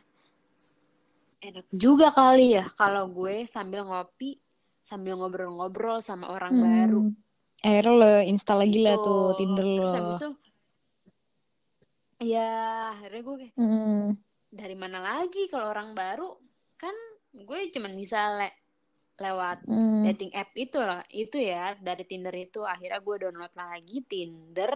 enak 1.43 1.67
juga 1.75 2.09
kali 2.09 2.55
ya 2.55 2.65
kalau 2.73 3.11
gue 3.11 3.45
sambil 3.47 3.83
ngopi 3.83 4.39
sambil 4.81 5.15
ngobrol-ngobrol 5.15 5.99
sama 5.99 6.31
orang 6.31 6.55
Hmm. 6.55 6.65
baru 6.65 7.03
Akhirnya 7.63 7.95
lo 7.95 8.13
install 8.27 8.59
lagi 8.67 8.79
lah 8.81 8.97
Gitu. 8.97 9.07
tuh 9.07 9.23
Tinder 9.37 9.63
lo. 9.65 9.77
terus 9.79 9.95
habis 9.95 10.17
itu 10.19 10.31
ya 12.23 12.51
akhirnya 12.95 13.21
gue 13.21 13.37
kayak 13.39 13.55
Hmm. 13.55 14.07
dari 14.49 14.75
mana 14.75 14.99
lagi 14.99 15.47
kalau 15.47 15.71
orang 15.71 15.91
baru 15.93 16.39
kan 16.75 16.95
gue 17.33 17.59
cuman 17.71 17.93
bisa 17.95 18.19
le- 18.37 18.59
lewat 19.17 19.63
Hmm. 19.67 20.03
dating 20.05 20.35
app 20.35 20.51
itu 20.55 20.79
loh 20.79 21.03
itu 21.09 21.39
ya 21.39 21.75
dari 21.79 22.03
Tinder 22.03 22.35
itu 22.35 22.63
akhirnya 22.63 22.99
gue 22.99 23.17
download 23.21 23.55
lagi 23.55 24.03
Tinder 24.03 24.75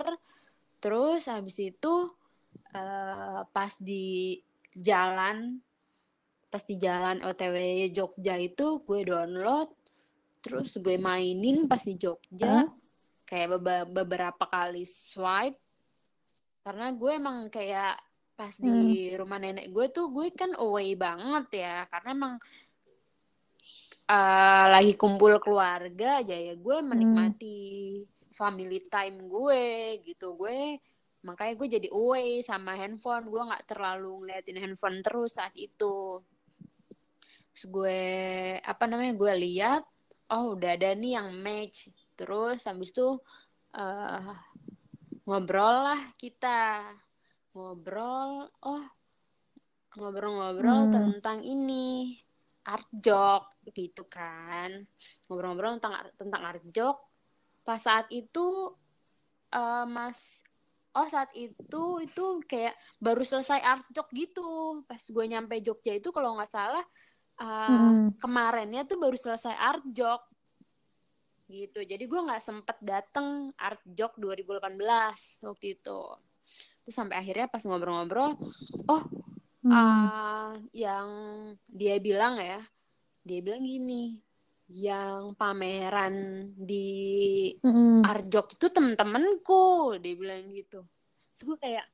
terus 0.79 1.27
habis 1.27 1.59
itu 1.59 1.95
eh, 2.69 3.41
pas 3.47 3.73
di 3.79 4.37
jalan 4.73 5.59
pas 6.57 6.65
di 6.65 6.81
jalan 6.81 7.21
OTW 7.21 7.93
Jogja 7.93 8.41
itu 8.41 8.81
gue 8.81 9.05
download 9.05 9.69
terus 10.41 10.81
gue 10.81 10.97
mainin 10.97 11.69
pas 11.69 11.85
di 11.85 12.01
Jogja. 12.01 12.65
Hah? 12.65 12.69
kayak 13.29 13.61
beba- 13.61 13.85
beberapa 13.85 14.49
kali 14.49 14.89
swipe. 14.89 15.61
Karena 16.65 16.97
gue 16.97 17.13
emang 17.13 17.53
kayak 17.53 18.01
pas 18.33 18.57
di 18.57 19.13
rumah 19.21 19.37
nenek 19.37 19.69
gue 19.69 19.87
tuh 19.93 20.09
gue 20.09 20.33
kan 20.33 20.57
away 20.57 20.97
banget 20.97 21.61
ya. 21.61 21.85
Karena 21.93 22.09
emang 22.17 22.35
eh, 24.09 24.65
lagi 24.73 24.97
kumpul 24.97 25.37
keluarga 25.45 26.25
aja 26.25 26.41
ya 26.41 26.57
gue 26.57 26.77
menikmati 26.81 27.59
family 28.33 28.81
time 28.89 29.29
gue 29.29 29.65
gitu. 30.09 30.33
Gue 30.41 30.81
makanya 31.21 31.53
gue 31.53 31.69
jadi 31.69 31.89
away 31.93 32.41
sama 32.41 32.81
handphone. 32.81 33.29
Gue 33.29 33.45
nggak 33.45 33.67
terlalu 33.69 34.25
ngeliatin 34.25 34.57
handphone 34.57 35.05
terus 35.05 35.37
saat 35.37 35.53
itu 35.53 36.25
terus 37.57 37.73
gue 37.73 38.01
apa 38.61 38.85
namanya 38.85 39.17
gue 39.17 39.33
lihat 39.49 39.83
oh 40.29 40.53
udah 40.53 40.77
ada 40.77 40.93
nih 40.93 41.17
yang 41.17 41.33
match. 41.41 41.89
Terus 42.13 42.69
habis 42.69 42.93
itu 42.93 43.17
eh, 43.73 44.33
ngobrol 45.25 45.89
lah 45.89 46.01
kita. 46.21 46.85
Ngobrol 47.57 48.53
oh 48.61 48.85
ngobrol-ngobrol 49.97 50.93
Hmm. 50.93 50.93
tentang 50.93 51.41
ini 51.41 52.13
art 52.69 52.85
jok 52.93 53.65
gitu 53.73 54.05
kan. 54.05 54.85
Ngobrol-ngobrol 55.25 55.81
tentang 55.81 56.13
tentang 56.21 56.43
art 56.45 56.65
jok 56.69 57.01
pas 57.65 57.81
saat 57.81 58.05
itu 58.13 58.77
eh, 59.57 59.85
mas 59.89 60.45
oh 60.93 61.09
saat 61.09 61.33
itu 61.33 62.05
itu 62.05 62.25
kayak 62.45 62.77
baru 63.01 63.25
selesai 63.25 63.65
art 63.65 63.89
jok 63.97 64.13
gitu. 64.13 64.85
Pas 64.85 65.01
gue 65.01 65.25
nyampe 65.25 65.57
Jogja 65.65 65.97
itu 65.97 66.13
kalau 66.13 66.37
nggak 66.37 66.53
salah 66.53 66.85
eh, 67.37 67.69
Hmm. 67.69 68.11
kemarinnya 68.17 68.83
tuh 68.85 68.97
baru 68.97 69.15
selesai 69.15 69.53
art 69.53 69.85
jok 69.89 70.23
gitu 71.47 71.79
jadi 71.79 72.01
gue 72.01 72.21
nggak 72.27 72.43
sempet 72.43 72.75
dateng 72.83 73.55
art 73.55 73.79
jok 73.87 74.19
2018 74.19 75.47
waktu 75.47 75.79
itu 75.79 76.01
terus 76.83 76.95
sampai 76.95 77.23
akhirnya 77.23 77.47
pas 77.47 77.63
ngobrol-ngobrol 77.63 78.35
oh 78.87 79.05
Hmm. 79.67 79.75
ah, 79.75 80.55
yang 80.71 81.09
dia 81.67 81.99
bilang 81.99 82.39
ya 82.39 82.63
dia 83.21 83.43
bilang 83.43 83.67
gini 83.67 84.23
yang 84.71 85.35
pameran 85.35 86.15
di 86.55 87.51
Hmm. 87.59 88.03
Arjok 88.03 88.55
itu 88.55 88.67
temen-temenku 88.71 89.99
dia 89.99 90.15
bilang 90.15 90.51
gitu 90.51 90.87
terus 91.31 91.43
gue 91.43 91.59
kayak 91.59 91.87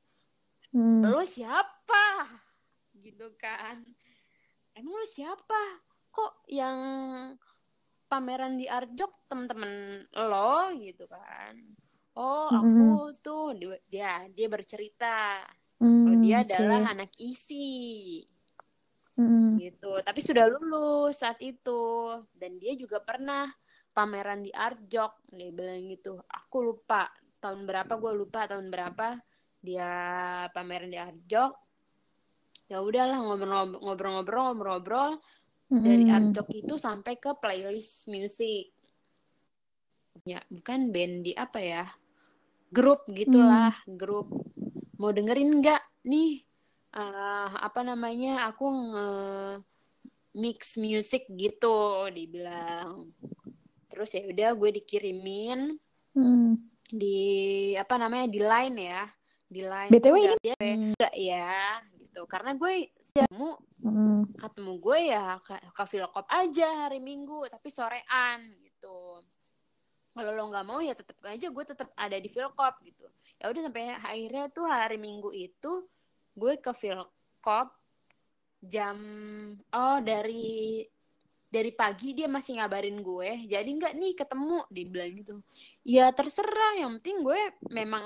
Hmm. 0.69 1.05
lo 1.05 1.21
siapa 1.25 2.29
gitu 2.97 3.33
kan 3.37 3.81
emang 4.77 4.93
lo 4.93 5.07
siapa? 5.07 5.61
Kok 6.13 6.45
yang 6.49 6.77
pameran 8.05 8.61
di 8.61 8.69
Arjok 8.69 9.25
temen-temen 9.25 10.05
lo 10.29 10.69
gitu 10.77 11.05
kan? 11.09 11.57
Oh 12.13 12.49
aku 12.53 13.09
tuh 13.25 13.57
dia 13.89 14.29
dia 14.29 14.47
bercerita. 14.51 15.41
Kalau 15.81 16.15
Hmm, 16.15 16.23
dia 16.23 16.39
adalah 16.45 16.95
anak 16.95 17.11
isi. 17.19 18.23
Hmm. 19.13 19.61
gitu. 19.61 20.01
Tapi 20.01 20.19
sudah 20.21 20.45
lulus 20.49 21.21
saat 21.21 21.37
itu. 21.41 22.13
Dan 22.33 22.57
dia 22.57 22.73
juga 22.77 23.01
pernah 23.01 23.49
pameran 23.93 24.41
di 24.41 24.49
Arjok 24.49 25.29
dia 25.29 25.53
bilang 25.53 25.85
gitu 25.85 26.17
aku 26.25 26.65
lupa 26.65 27.13
tahun 27.37 27.69
berapa 27.69 27.93
gue 28.01 28.13
lupa 28.17 28.49
tahun 28.49 28.73
berapa 28.73 29.21
dia 29.61 29.91
pameran 30.49 30.89
di 30.89 30.99
Arjok 30.99 31.62
ya 32.73 32.81
udahlah 32.81 33.21
ngobrol-ngobrol 33.21 33.77
ngobrol-ngobrol 33.85 34.45
ngobrol 34.57 35.11
dari 35.69 36.05
Hmm. 36.09 36.33
Arjok 36.33 36.49
itu 36.53 36.73
sampai 36.77 37.21
ke 37.21 37.33
playlist 37.37 38.09
musik 38.09 38.73
ya 40.25 40.41
bukan 40.49 40.93
band 40.93 41.25
di 41.25 41.33
apa 41.33 41.59
ya 41.61 41.85
grup 42.73 43.05
gitulah 43.09 43.73
grup. 43.85 44.29
Mau 44.97 45.13
dengerin 45.13 45.61
nggak 45.61 45.81
nih 46.05 46.41
eh, 46.93 47.49
apa 47.57 47.81
namanya 47.85 48.49
aku 48.49 48.65
nge 48.69 49.07
mix 50.33 50.77
music 50.81 51.29
gitu 51.29 52.09
dibilang. 52.09 53.09
Terus 53.89 54.17
ya 54.17 54.25
udah 54.25 54.49
gue 54.57 54.69
dikirimin 54.81 55.77
Hmm. 56.13 56.61
di 56.93 57.73
apa 57.73 57.97
namanya 57.97 58.29
di 58.29 58.41
line 58.41 58.77
ya. 58.77 59.03
Di 59.49 59.61
line 59.65 59.89
BTW 59.89 60.15
ini? 60.17 60.35
dia 60.41 60.57
enggak 60.61 61.13
ya 61.17 61.81
gitu. 62.13 62.29
Karena 62.29 62.53
gue 62.53 62.93
ketemu 62.93 63.57
Hmm. 63.83 64.23
ketemu 64.39 64.79
gue 64.79 64.99
ya 65.11 65.43
ke, 65.43 65.59
ke 65.59 65.83
Philcop 65.91 66.23
aja 66.31 66.87
hari 66.87 67.03
Minggu 67.03 67.51
tapi 67.51 67.67
sorean 67.67 68.47
gitu. 68.63 69.19
Kalau 70.13 70.31
lo 70.31 70.47
nggak 70.47 70.63
mau 70.69 70.79
ya 70.79 70.95
tetap 70.95 71.19
aja 71.25 71.51
gue 71.51 71.65
tetap 71.67 71.91
ada 71.97 72.15
di 72.15 72.29
Philcop 72.31 72.79
gitu. 72.87 73.11
Ya 73.41 73.51
udah 73.51 73.67
sampai 73.67 73.99
akhirnya 73.99 74.47
tuh 74.55 74.63
hari 74.69 74.95
Minggu 74.95 75.35
itu 75.35 75.83
gue 76.37 76.53
ke 76.63 76.71
Philcop 76.71 77.75
jam 78.63 78.97
oh 79.75 79.99
dari 79.99 80.87
dari 81.51 81.71
pagi 81.75 82.15
dia 82.15 82.31
masih 82.31 82.63
ngabarin 82.63 83.03
gue. 83.03 83.43
Jadi 83.43 83.67
nggak 83.67 83.93
nih 83.99 84.13
ketemu 84.15 84.63
dia 84.71 84.85
bilang 84.87 85.11
gitu 85.11 85.35
ya 85.83 86.09
terserah. 86.15 86.79
Yang 86.79 86.99
penting 86.99 87.17
gue 87.21 87.41
memang 87.69 88.05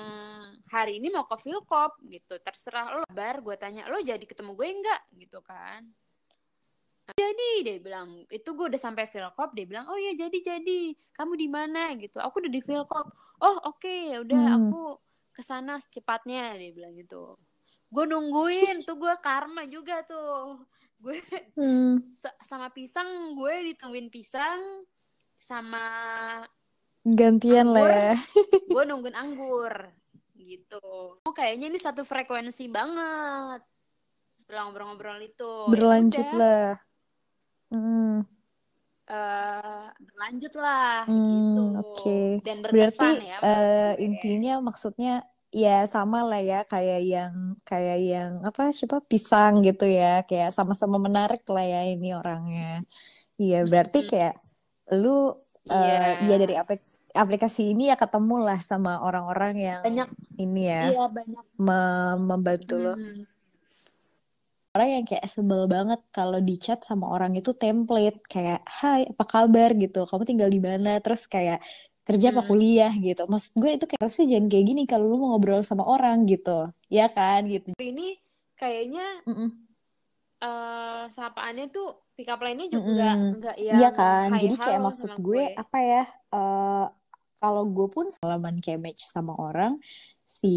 hari 0.67 0.97
ini 0.99 1.13
mau 1.13 1.29
ke 1.29 1.37
Philcop 1.37 2.01
gitu. 2.05 2.35
Terserah 2.41 3.01
lo 3.01 3.05
bar 3.09 3.39
gue 3.39 3.55
tanya 3.55 3.85
lo 3.87 4.01
jadi 4.01 4.21
ketemu 4.21 4.57
gue 4.57 4.67
enggak 4.67 5.01
gitu 5.15 5.39
kan. 5.45 5.85
Jadi 7.15 7.63
dia 7.63 7.77
bilang. 7.79 8.27
Itu 8.27 8.57
gue 8.57 8.67
udah 8.67 8.81
sampai 8.81 9.07
Philcop 9.07 9.55
dia 9.55 9.63
bilang 9.63 9.87
oh 9.87 9.95
ya 9.95 10.11
jadi 10.17 10.37
jadi. 10.41 10.97
Kamu 11.15 11.33
di 11.37 11.47
mana? 11.47 11.93
Gitu. 11.95 12.17
Aku 12.19 12.43
udah 12.43 12.51
di 12.51 12.61
Philcop 12.61 13.07
oh 13.45 13.57
oke. 13.69 13.79
Okay, 13.79 14.11
ya 14.11 14.25
udah 14.25 14.41
hmm. 14.43 14.57
aku 14.57 14.83
ke 15.37 15.41
sana 15.45 15.77
secepatnya 15.77 16.57
dia 16.57 16.73
bilang 16.73 16.97
gitu. 16.97 17.37
Gue 17.87 18.03
nungguin 18.03 18.83
tuh 18.83 18.97
gue 18.99 19.13
karma 19.21 19.63
juga 19.69 20.03
tuh. 20.03 20.65
Gue 20.97 21.21
hmm. 21.55 22.17
sama 22.41 22.73
pisang 22.73 23.37
gue 23.37 23.71
ditungguin 23.71 24.09
pisang 24.09 24.81
sama 25.37 25.85
gantian 27.15 27.71
anggur, 27.71 27.79
lah 27.79 27.87
ya. 27.87 28.13
Gue 28.67 28.83
nungguin 28.89 29.15
anggur 29.15 29.73
gitu. 30.47 30.81
Oh, 31.23 31.33
kayaknya 31.35 31.67
ini 31.71 31.79
satu 31.79 32.07
frekuensi 32.07 32.71
banget. 32.71 33.61
Setelah 34.39 34.71
ngobrol-ngobrol 34.71 35.19
itu. 35.23 35.51
Ya 35.67 35.71
berlanjut 35.71 36.27
ya 36.27 36.39
lah. 36.39 36.69
Hmm. 37.67 38.23
uh, 39.11 39.91
berlanjut 39.99 40.53
lah 40.55 41.03
hmm, 41.03 41.19
gitu. 41.19 41.61
oke. 41.83 41.91
Okay. 41.99 42.27
dan 42.47 42.63
berarti 42.63 43.27
ya, 43.27 43.37
uh, 43.43 43.93
intinya 43.99 44.63
maksudnya 44.63 45.27
ya 45.51 45.83
sama 45.83 46.23
lah 46.23 46.39
ya 46.39 46.63
kayak 46.63 47.01
yang 47.03 47.59
kayak 47.67 47.99
yang 48.03 48.31
apa 48.47 48.71
siapa 48.71 49.03
pisang 49.03 49.63
gitu 49.67 49.83
ya. 49.83 50.23
Kayak 50.23 50.55
sama-sama 50.55 50.95
menarik 50.95 51.43
lah 51.51 51.63
ya 51.63 51.81
ini 51.91 52.15
orangnya. 52.15 52.87
Iya 53.35 53.67
berarti 53.67 54.07
kayak 54.07 54.39
lu 54.95 55.35
yeah. 55.67 56.15
uh, 56.15 56.27
ya 56.31 56.35
dari 56.39 56.55
aplik 56.55 56.79
aplikasi 57.13 57.71
ini 57.75 57.91
ya 57.91 57.95
ketemu 57.95 58.43
lah 58.43 58.59
sama 58.59 58.99
orang-orang 59.03 59.53
yang 59.55 59.81
banyak. 59.83 60.09
ini 60.39 60.61
ya 60.67 60.81
iya, 60.91 61.05
banyak. 61.07 61.45
Me- 61.59 62.19
membantu 62.19 62.75
hmm. 62.75 62.83
lo 62.83 62.93
orang 64.77 65.01
yang 65.01 65.05
kayak 65.09 65.25
sebel 65.25 65.65
banget 65.65 65.97
kalau 66.13 66.37
di 66.37 66.53
chat 66.61 66.85
sama 66.85 67.09
orang 67.09 67.33
itu 67.33 67.49
template 67.57 68.21
kayak 68.29 68.61
hai 68.69 69.09
apa 69.09 69.25
kabar? 69.25 69.73
gitu. 69.73 70.05
Kamu 70.05 70.21
tinggal 70.21 70.53
di 70.53 70.61
mana? 70.61 71.01
Terus 71.01 71.25
kayak 71.25 71.65
kerja 72.05 72.29
apa 72.29 72.45
hmm. 72.45 72.49
kuliah? 72.53 72.93
gitu. 72.93 73.25
Maksud 73.25 73.57
gue 73.57 73.71
itu 73.73 73.85
kayak 73.89 74.01
harusnya 74.05 74.37
jangan 74.37 74.47
kayak 74.53 74.65
gini 74.69 74.81
kalau 74.85 75.09
lu 75.09 75.17
mau 75.17 75.33
ngobrol 75.33 75.65
sama 75.65 75.81
orang 75.81 76.29
gitu. 76.29 76.69
Ya 76.93 77.09
kan 77.09 77.49
gitu. 77.49 77.73
Ini 77.81 78.21
kayaknya 78.53 79.25
mm 79.25 79.33
-mm. 79.33 79.49
Uh, 80.37 81.09
sapaannya 81.09 81.73
tuh 81.73 81.97
pick 82.13 82.29
up 82.29 82.37
line-nya 82.37 82.69
juga 82.69 83.17
mm 83.17 83.33
-mm. 83.33 83.57
yang 83.57 83.73
iya 83.81 83.89
kan 83.89 84.29
jadi 84.37 84.53
kayak 84.53 84.81
maksud 84.85 85.17
gue, 85.17 85.49
gue 85.49 85.57
apa 85.57 85.77
ya 85.81 86.03
uh, 86.29 86.85
kalau 87.41 87.65
gue 87.65 87.89
pun 87.89 88.05
salaman 88.13 88.61
kayak 88.61 88.85
match 88.85 89.01
sama 89.01 89.33
orang 89.33 89.81
si 90.29 90.53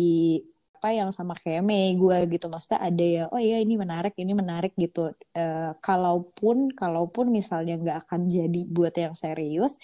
apa 0.81 0.97
yang 0.97 1.13
sama 1.13 1.37
kayak 1.37 1.61
Mei 1.61 1.93
gue 1.93 2.25
gitu 2.33 2.49
maksudnya 2.49 2.81
ada 2.81 3.05
ya 3.05 3.25
oh 3.29 3.37
iya 3.37 3.61
ini 3.61 3.77
menarik 3.77 4.17
ini 4.17 4.33
menarik 4.33 4.73
gitu. 4.81 5.13
Uh, 5.37 5.77
kalaupun 5.85 6.73
kalaupun 6.73 7.29
misalnya 7.29 7.77
nggak 7.77 8.09
akan 8.09 8.33
jadi 8.33 8.61
buat 8.65 8.97
yang 8.97 9.13
serius 9.13 9.77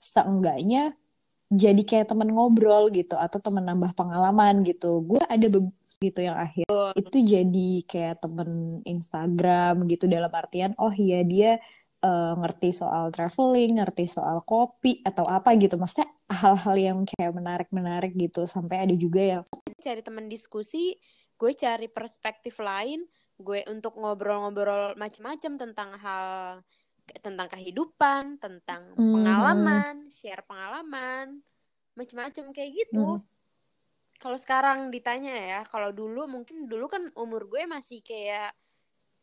seenggaknya 0.00 0.96
jadi 1.52 1.82
kayak 1.84 2.08
temen 2.08 2.32
ngobrol 2.32 2.88
gitu 2.88 3.20
atau 3.20 3.36
temen 3.36 3.68
nambah 3.68 3.92
pengalaman 3.92 4.64
gitu. 4.64 5.04
Gue 5.04 5.20
ada 5.28 5.44
gitu 6.00 6.24
yang 6.24 6.36
akhir 6.40 6.64
itu 6.96 7.18
jadi 7.20 7.70
kayak 7.84 8.24
temen 8.24 8.80
Instagram 8.88 9.84
gitu 9.84 10.08
dalam 10.08 10.32
artian 10.32 10.72
oh 10.80 10.92
iya 10.96 11.20
dia 11.20 11.60
uh, 12.00 12.34
ngerti 12.40 12.72
soal 12.72 13.12
traveling 13.12 13.76
ngerti 13.76 14.08
soal 14.08 14.40
kopi 14.48 15.04
atau 15.04 15.28
apa 15.28 15.52
gitu 15.60 15.76
maksudnya 15.76 16.08
hal-hal 16.32 16.76
yang 16.80 16.98
kayak 17.04 17.36
menarik-menarik 17.36 18.16
gitu 18.16 18.48
sampai 18.48 18.88
ada 18.88 18.94
juga 18.96 19.20
yang 19.20 19.42
cari 19.76 20.00
temen 20.00 20.24
diskusi 20.32 20.96
gue 21.36 21.52
cari 21.52 21.92
perspektif 21.92 22.56
lain 22.64 23.04
gue 23.40 23.64
untuk 23.68 23.96
ngobrol-ngobrol 24.00 24.96
macam-macam 24.96 25.52
tentang 25.56 25.90
hal 26.00 26.28
tentang 27.18 27.50
kehidupan, 27.50 28.38
tentang 28.38 28.94
hmm. 28.94 29.02
pengalaman, 29.18 30.06
share 30.06 30.46
pengalaman, 30.46 31.42
macam-macam 31.98 32.54
kayak 32.54 32.70
gitu. 32.70 33.18
Hmm. 33.18 33.24
Kalau 34.20 34.36
sekarang 34.36 34.92
ditanya 34.92 35.32
ya, 35.32 35.60
kalau 35.64 35.96
dulu 35.96 36.28
mungkin 36.28 36.68
dulu 36.68 36.92
kan 36.92 37.08
umur 37.16 37.48
gue 37.48 37.64
masih 37.64 38.04
kayak 38.04 38.52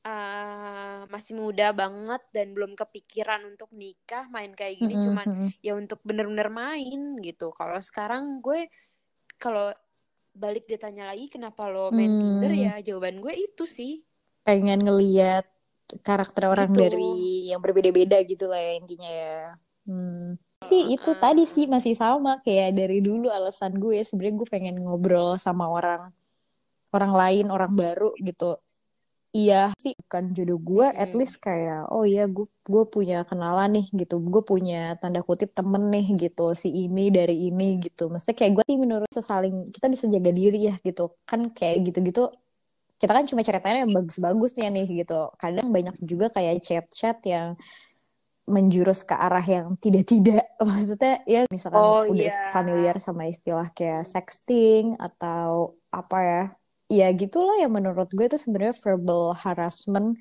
uh, 0.02 1.06
masih 1.06 1.38
muda 1.38 1.70
banget 1.70 2.22
dan 2.34 2.58
belum 2.58 2.74
kepikiran 2.74 3.46
untuk 3.46 3.70
nikah, 3.78 4.26
main 4.34 4.58
kayak 4.58 4.82
gini 4.82 4.98
hmm. 4.98 5.04
cuman 5.06 5.28
ya 5.62 5.78
untuk 5.78 6.02
bener-bener 6.02 6.50
main 6.50 7.14
gitu. 7.22 7.54
Kalau 7.54 7.78
sekarang 7.78 8.42
gue 8.42 8.74
kalau 9.38 9.70
balik 10.34 10.66
ditanya 10.66 11.14
lagi 11.14 11.30
kenapa 11.30 11.70
lo 11.70 11.94
main 11.94 12.10
hmm. 12.10 12.22
Tinder 12.22 12.54
ya, 12.58 12.74
jawaban 12.82 13.22
gue 13.22 13.38
itu 13.38 13.70
sih. 13.70 14.02
Pengen 14.42 14.82
ngeliat 14.82 15.46
karakter 16.02 16.50
orang 16.50 16.74
gitu. 16.74 16.82
dari 16.84 17.14
yang 17.54 17.62
berbeda-beda 17.62 18.18
gitu 18.26 18.50
lah 18.50 18.60
ya 18.60 18.74
intinya 18.82 19.12
ya. 19.14 19.40
Hmm. 19.86 20.42
Sih 20.66 20.90
itu 20.90 21.12
tadi 21.22 21.46
sih 21.46 21.70
masih 21.70 21.94
sama 21.94 22.42
kayak 22.42 22.74
dari 22.74 22.98
dulu 22.98 23.30
alasan 23.30 23.78
gue 23.78 24.02
sebenarnya 24.02 24.36
gue 24.42 24.48
pengen 24.50 24.76
ngobrol 24.82 25.38
sama 25.38 25.70
orang 25.70 26.10
orang 26.90 27.14
lain 27.14 27.46
orang 27.54 27.74
baru 27.78 28.12
gitu. 28.18 28.58
Iya 29.38 29.70
sih 29.78 29.94
bukan 29.94 30.34
jodoh 30.34 30.58
gue, 30.58 30.88
hmm. 30.90 31.04
at 31.04 31.12
least 31.14 31.38
kayak 31.44 31.86
oh 31.94 32.08
iya 32.08 32.26
gue 32.26 32.48
gue 32.66 32.84
punya 32.90 33.22
kenalan 33.28 33.70
nih 33.78 33.86
gitu, 33.94 34.18
gue 34.18 34.42
punya 34.42 34.98
tanda 34.98 35.22
kutip 35.22 35.54
temen 35.54 35.94
nih 35.94 36.16
gitu 36.18 36.58
si 36.58 36.74
ini 36.74 37.14
dari 37.14 37.52
ini 37.54 37.78
gitu. 37.78 38.10
Maksudnya 38.10 38.34
kayak 38.34 38.52
gue 38.58 38.64
sih 38.66 38.78
menurut 38.80 39.10
sesaling 39.14 39.70
kita 39.70 39.88
bisa 39.94 40.10
jaga 40.10 40.32
diri 40.34 40.74
ya 40.74 40.76
gitu 40.82 41.14
kan 41.30 41.54
kayak 41.54 41.86
gitu-gitu 41.92 42.34
kita 42.98 43.14
kan 43.14 43.30
cuma 43.30 43.46
ceritanya 43.46 43.86
yang 43.86 43.94
bagus-bagusnya 43.94 44.68
nih 44.74 45.06
gitu. 45.06 45.30
Kadang 45.38 45.70
banyak 45.70 45.96
juga 46.02 46.34
kayak 46.34 46.66
chat-chat 46.66 47.22
yang 47.30 47.54
menjurus 48.48 49.04
ke 49.04 49.14
arah 49.14 49.44
yang 49.44 49.76
tidak-tidak. 49.78 50.48
Maksudnya 50.64 51.22
ya 51.28 51.44
misalkan 51.52 51.84
oh, 51.84 52.08
udah 52.08 52.32
yeah. 52.32 52.50
familiar 52.56 52.96
sama 52.98 53.28
istilah 53.28 53.68
kayak 53.76 54.08
sexting 54.08 54.96
atau 54.98 55.76
apa 55.92 56.18
ya. 56.24 56.44
Ya 56.88 57.08
gitulah 57.12 57.60
yang 57.60 57.76
menurut 57.76 58.08
gue 58.16 58.32
itu 58.32 58.40
sebenarnya 58.40 58.80
verbal 58.80 59.36
harassment 59.36 60.16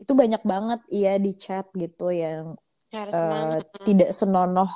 itu 0.00 0.12
banyak 0.16 0.40
banget 0.48 0.80
iya 0.88 1.20
di 1.20 1.36
chat 1.36 1.68
gitu 1.76 2.08
yang 2.08 2.56
uh, 2.96 3.60
tidak 3.84 4.16
senonoh. 4.16 4.72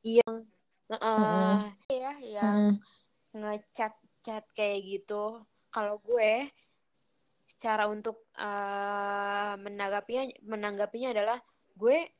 Yang 0.00 0.48
uh, 0.88 0.96
mm. 1.04 1.60
ya 1.92 2.12
yang 2.24 2.56
mm. 3.36 3.36
ngechat 3.36 3.92
chat 4.24 4.44
kayak 4.56 4.80
gitu 4.88 5.44
kalau 5.68 6.00
gue 6.00 6.48
cara 7.64 7.88
untuk 7.88 8.28
uh, 8.36 9.56
menanggapinya 9.56 10.28
menanggapinya 10.44 11.16
adalah 11.16 11.38
gue 11.72 12.12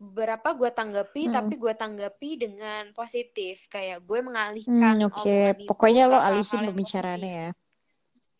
berapa 0.00 0.56
gue 0.56 0.70
tanggapi 0.72 1.28
hmm. 1.28 1.32
tapi 1.32 1.54
gue 1.60 1.74
tanggapi 1.76 2.30
dengan 2.40 2.92
positif 2.92 3.68
kayak 3.72 4.04
gue 4.04 4.20
mengalihkan 4.20 4.96
hmm, 5.00 5.08
oke 5.08 5.20
okay. 5.20 5.56
pokoknya 5.64 6.08
lo 6.08 6.20
alihin 6.20 6.68
pembicaraannya 6.68 7.32
ya 7.32 7.50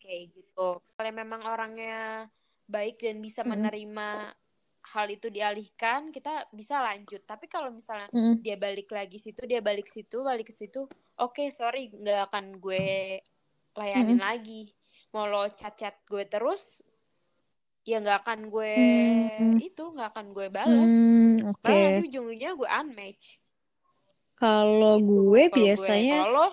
kayak 0.01 0.33
gitu 0.33 0.81
kalau 0.81 1.11
memang 1.13 1.41
orangnya 1.45 2.29
baik 2.65 3.01
dan 3.01 3.21
bisa 3.21 3.41
hmm. 3.45 3.49
menerima 3.53 4.33
hal 4.81 5.07
itu 5.13 5.29
dialihkan 5.29 6.09
kita 6.09 6.49
bisa 6.49 6.81
lanjut 6.81 7.21
tapi 7.29 7.45
kalau 7.45 7.69
misalnya 7.69 8.09
hmm. 8.09 8.41
dia 8.41 8.57
balik 8.57 8.89
lagi 8.89 9.21
situ 9.21 9.45
dia 9.45 9.61
balik 9.61 9.85
situ 9.85 10.25
balik 10.25 10.49
ke 10.49 10.53
situ 10.57 10.89
oke 11.21 11.37
okay, 11.37 11.53
sorry 11.53 11.93
nggak 11.93 12.33
akan 12.33 12.57
gue 12.57 13.21
layanin 13.77 14.17
hmm. 14.17 14.25
lagi 14.25 14.73
mau 15.11 15.27
lo 15.27 15.47
chat-chat 15.51 15.95
gue 16.07 16.23
terus 16.27 16.83
ya 17.81 17.97
nggak 17.97 18.19
akan 18.23 18.39
gue 18.47 18.73
hmm. 18.77 19.57
itu 19.57 19.83
nggak 19.83 20.09
akan 20.13 20.25
gue 20.37 20.47
balas 20.53 20.93
hmm, 20.93 21.49
okay. 21.49 21.63
karena 21.65 21.81
nanti 21.81 22.01
ujung-ujungnya 22.13 22.51
gue 22.53 22.69
unmatch 22.69 23.25
kalau 24.37 24.95
gitu. 25.01 25.07
gue 25.09 25.43
kalo 25.49 25.57
biasanya 25.57 26.17
gue, 26.17 26.25
kalo 26.29 26.45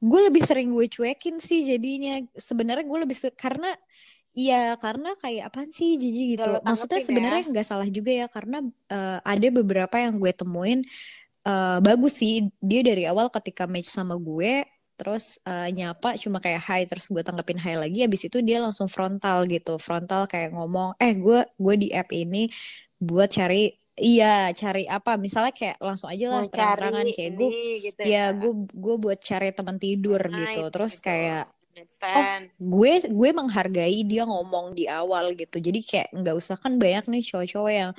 gue 0.00 0.20
lebih 0.30 0.42
sering 0.46 0.68
gue 0.72 0.86
cuekin 0.88 1.36
sih 1.42 1.66
jadinya 1.66 2.22
sebenarnya 2.38 2.86
gue 2.86 2.98
lebih 3.04 3.16
karena 3.36 3.70
Iya 4.30 4.78
karena 4.78 5.18
kayak 5.18 5.50
apa 5.50 5.66
sih 5.66 5.98
Jiji 5.98 6.38
gitu. 6.38 6.62
Maksudnya 6.62 7.02
sebenarnya 7.02 7.42
ya. 7.42 7.50
nggak 7.50 7.66
salah 7.66 7.88
juga 7.90 8.14
ya 8.14 8.26
karena 8.30 8.62
uh, 8.62 9.18
ada 9.26 9.48
beberapa 9.50 9.98
yang 9.98 10.22
gue 10.22 10.30
temuin 10.30 10.86
uh, 11.42 11.82
bagus 11.82 12.22
sih 12.22 12.46
dia 12.62 12.86
dari 12.86 13.10
awal 13.10 13.26
ketika 13.26 13.66
match 13.66 13.90
sama 13.90 14.14
gue 14.14 14.62
terus 15.00 15.40
uh, 15.48 15.64
nyapa 15.72 16.20
cuma 16.20 16.44
kayak 16.44 16.60
hai 16.68 16.84
terus 16.84 17.08
gue 17.08 17.24
tanggapin 17.24 17.56
hai 17.56 17.80
lagi 17.80 18.04
habis 18.04 18.28
itu 18.28 18.44
dia 18.44 18.60
langsung 18.60 18.84
frontal 18.84 19.48
gitu. 19.48 19.80
Frontal 19.80 20.28
kayak 20.28 20.52
ngomong 20.52 20.92
eh 21.00 21.16
gue 21.16 21.40
gue 21.56 21.74
di 21.80 21.88
app 21.96 22.12
ini 22.12 22.52
buat 23.00 23.32
cari 23.32 23.72
iya 23.96 24.52
cari 24.52 24.84
apa? 24.84 25.16
Misalnya 25.16 25.56
kayak 25.56 25.80
langsung 25.80 26.12
aja 26.12 26.26
lah 26.28 26.44
terang-terangan 26.52 27.06
kayak 27.16 27.32
gue 27.32 27.50
gitu 27.80 28.00
ya. 28.04 28.36
gue 28.36 28.52
ya, 28.52 28.68
gue 28.76 28.94
buat 29.00 29.18
cari 29.24 29.48
teman 29.56 29.76
tidur 29.80 30.20
nah, 30.28 30.36
gitu. 30.36 30.68
terus 30.68 31.00
gitu. 31.00 31.08
kayak 31.08 31.48
oh 31.80 32.40
gue 32.60 32.92
gue 33.08 33.30
menghargai 33.32 34.04
dia 34.04 34.28
ngomong 34.28 34.76
di 34.76 34.84
awal 34.84 35.32
gitu. 35.32 35.56
Jadi 35.56 35.80
kayak 35.80 36.12
nggak 36.12 36.36
usah 36.36 36.60
kan 36.60 36.76
banyak 36.76 37.08
nih 37.08 37.22
cowok-cowok 37.24 37.72
yang 37.72 37.92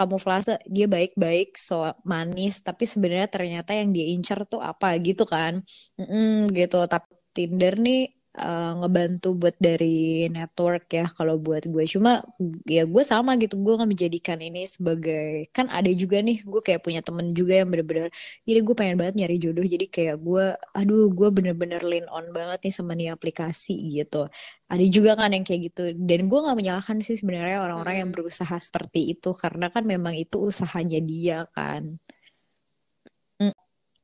kamuflase 0.00 0.52
dia 0.74 0.86
baik-baik 0.94 1.48
so 1.66 1.74
manis 2.12 2.54
tapi 2.66 2.84
sebenarnya 2.92 3.28
ternyata 3.36 3.70
yang 3.76 3.88
dia 3.96 4.06
incer 4.14 4.38
tuh 4.52 4.60
apa 4.70 4.86
gitu 5.06 5.22
kan. 5.34 5.52
Mm 6.00 6.06
-mm, 6.08 6.28
gitu. 6.58 6.76
Tapi 6.92 7.08
Tinder 7.36 7.74
nih 7.86 7.98
uh, 8.38 8.72
ngebantu 8.78 9.34
buat 9.34 9.56
dari 9.58 10.26
network 10.30 10.86
ya 10.92 11.06
kalau 11.10 11.34
buat 11.40 11.66
gue. 11.66 11.84
Cuma 11.90 12.22
ya 12.68 12.86
gue 12.86 13.02
sama 13.02 13.34
gitu 13.42 13.58
gue 13.58 13.72
nggak 13.78 13.90
menjadikan 13.90 14.38
ini 14.38 14.66
sebagai 14.70 15.50
kan 15.56 15.66
ada 15.72 15.90
juga 15.90 16.22
nih 16.22 16.44
gue 16.46 16.60
kayak 16.62 16.80
punya 16.86 17.00
temen 17.02 17.34
juga 17.34 17.52
yang 17.60 17.68
bener-bener 17.72 18.08
jadi 18.46 18.58
gue 18.66 18.74
pengen 18.78 18.96
banget 19.00 19.14
nyari 19.18 19.36
jodoh. 19.42 19.66
Jadi 19.66 19.86
kayak 19.90 20.16
gue 20.22 20.44
aduh 20.78 21.10
gue 21.10 21.28
bener-bener 21.36 21.80
lean 21.82 22.06
on 22.12 22.26
banget 22.36 22.58
nih 22.70 22.74
sama 22.74 22.92
nih 22.98 23.08
aplikasi 23.14 23.74
gitu. 23.98 24.30
Ada 24.70 24.84
juga 24.86 25.10
kan 25.18 25.30
yang 25.34 25.42
kayak 25.46 25.60
gitu. 25.72 25.82
Dan 25.98 26.30
gue 26.30 26.38
nggak 26.38 26.56
menyalahkan 26.58 26.96
sih 27.02 27.18
sebenarnya 27.18 27.58
orang-orang 27.64 28.06
yang 28.06 28.10
berusaha 28.14 28.56
seperti 28.62 29.14
itu 29.18 29.34
karena 29.34 29.66
kan 29.74 29.82
memang 29.88 30.14
itu 30.14 30.36
usahanya 30.38 30.98
dia 31.02 31.46
kan 31.56 31.98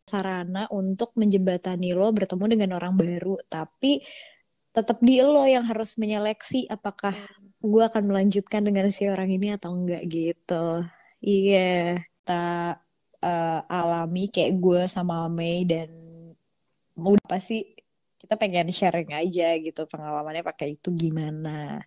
sarana 0.07 0.71
untuk 0.71 1.11
menjembatani 1.19 1.91
lo 1.93 2.15
bertemu 2.15 2.45
dengan 2.47 2.79
orang 2.79 2.95
baru. 2.95 3.37
Tapi 3.51 4.01
tetap 4.71 5.03
di 5.03 5.19
lo 5.19 5.43
yang 5.43 5.67
harus 5.67 5.99
menyeleksi 5.99 6.71
apakah 6.71 7.13
hmm. 7.13 7.67
gue 7.67 7.83
akan 7.83 8.05
melanjutkan 8.07 8.63
dengan 8.63 8.87
si 8.95 9.11
orang 9.11 9.35
ini 9.35 9.59
atau 9.59 9.75
enggak 9.75 10.07
gitu. 10.07 10.87
Iya 11.19 11.51
yeah. 11.51 11.91
kita 12.07 12.45
uh, 13.25 13.61
alami 13.67 14.31
kayak 14.31 14.55
gue 14.63 14.87
sama 14.87 15.27
Mei 15.27 15.67
dan 15.67 15.91
udah 16.97 17.27
pasti 17.27 17.67
kita 18.23 18.39
pengen 18.41 18.73
sharing 18.73 19.13
aja 19.13 19.59
gitu 19.59 19.85
pengalamannya 19.91 20.47
pakai 20.47 20.79
itu 20.79 20.95
gimana. 20.95 21.83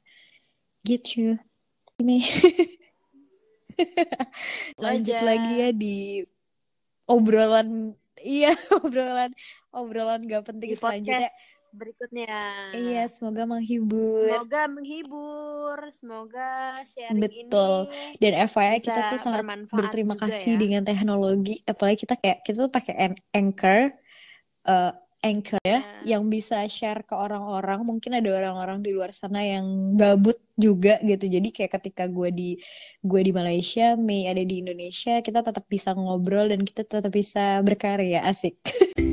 Gitu. 0.84 1.40
Mei 2.04 2.20
lanjut 4.84 5.20
lagi 5.24 5.54
ya 5.56 5.70
di 5.72 6.20
obrolan 7.10 7.98
Iya, 8.24 8.52
obrolan 8.84 9.32
obrolan 9.72 10.22
gak 10.28 10.44
penting 10.50 10.74
Di 10.74 10.78
selanjutnya. 10.78 11.30
berikutnya. 11.70 12.38
Iya, 12.74 13.06
semoga 13.06 13.46
menghibur. 13.46 14.26
Semoga 14.26 14.62
menghibur, 14.66 15.78
semoga 15.94 16.82
sharing 16.82 17.22
Betul. 17.22 17.94
ini 17.94 18.18
Dan 18.18 18.34
FYI 18.50 18.78
kita 18.82 19.14
tuh 19.14 19.20
sangat 19.22 19.46
berterima 19.70 20.18
kasih 20.18 20.58
ya. 20.58 20.60
dengan 20.60 20.82
teknologi, 20.82 21.62
apalagi 21.70 22.10
kita 22.10 22.18
kayak 22.18 22.42
kita 22.42 22.66
tuh 22.66 22.74
pakai 22.74 23.14
Anchor 23.30 23.94
uh, 24.66 24.92
Anchor 25.20 25.60
ya, 25.68 25.84
yeah. 25.84 25.84
yang 26.16 26.32
bisa 26.32 26.64
share 26.72 27.04
ke 27.04 27.12
orang-orang. 27.12 27.84
Mungkin 27.84 28.16
ada 28.16 28.30
orang-orang 28.32 28.80
di 28.80 28.96
luar 28.96 29.12
sana 29.12 29.44
yang 29.44 29.98
gabut 30.00 30.40
juga 30.56 30.96
gitu. 31.04 31.28
Jadi 31.28 31.52
kayak 31.52 31.76
ketika 31.80 32.08
gue 32.08 32.32
di 32.32 32.50
gue 33.04 33.22
di 33.24 33.32
Malaysia, 33.36 34.00
Mei 34.00 34.32
ada 34.32 34.44
di 34.44 34.64
Indonesia, 34.64 35.20
kita 35.20 35.44
tetap 35.44 35.68
bisa 35.68 35.92
ngobrol 35.92 36.48
dan 36.48 36.64
kita 36.64 36.88
tetap 36.88 37.12
bisa 37.12 37.60
berkarya 37.60 38.24
asik. 38.24 38.56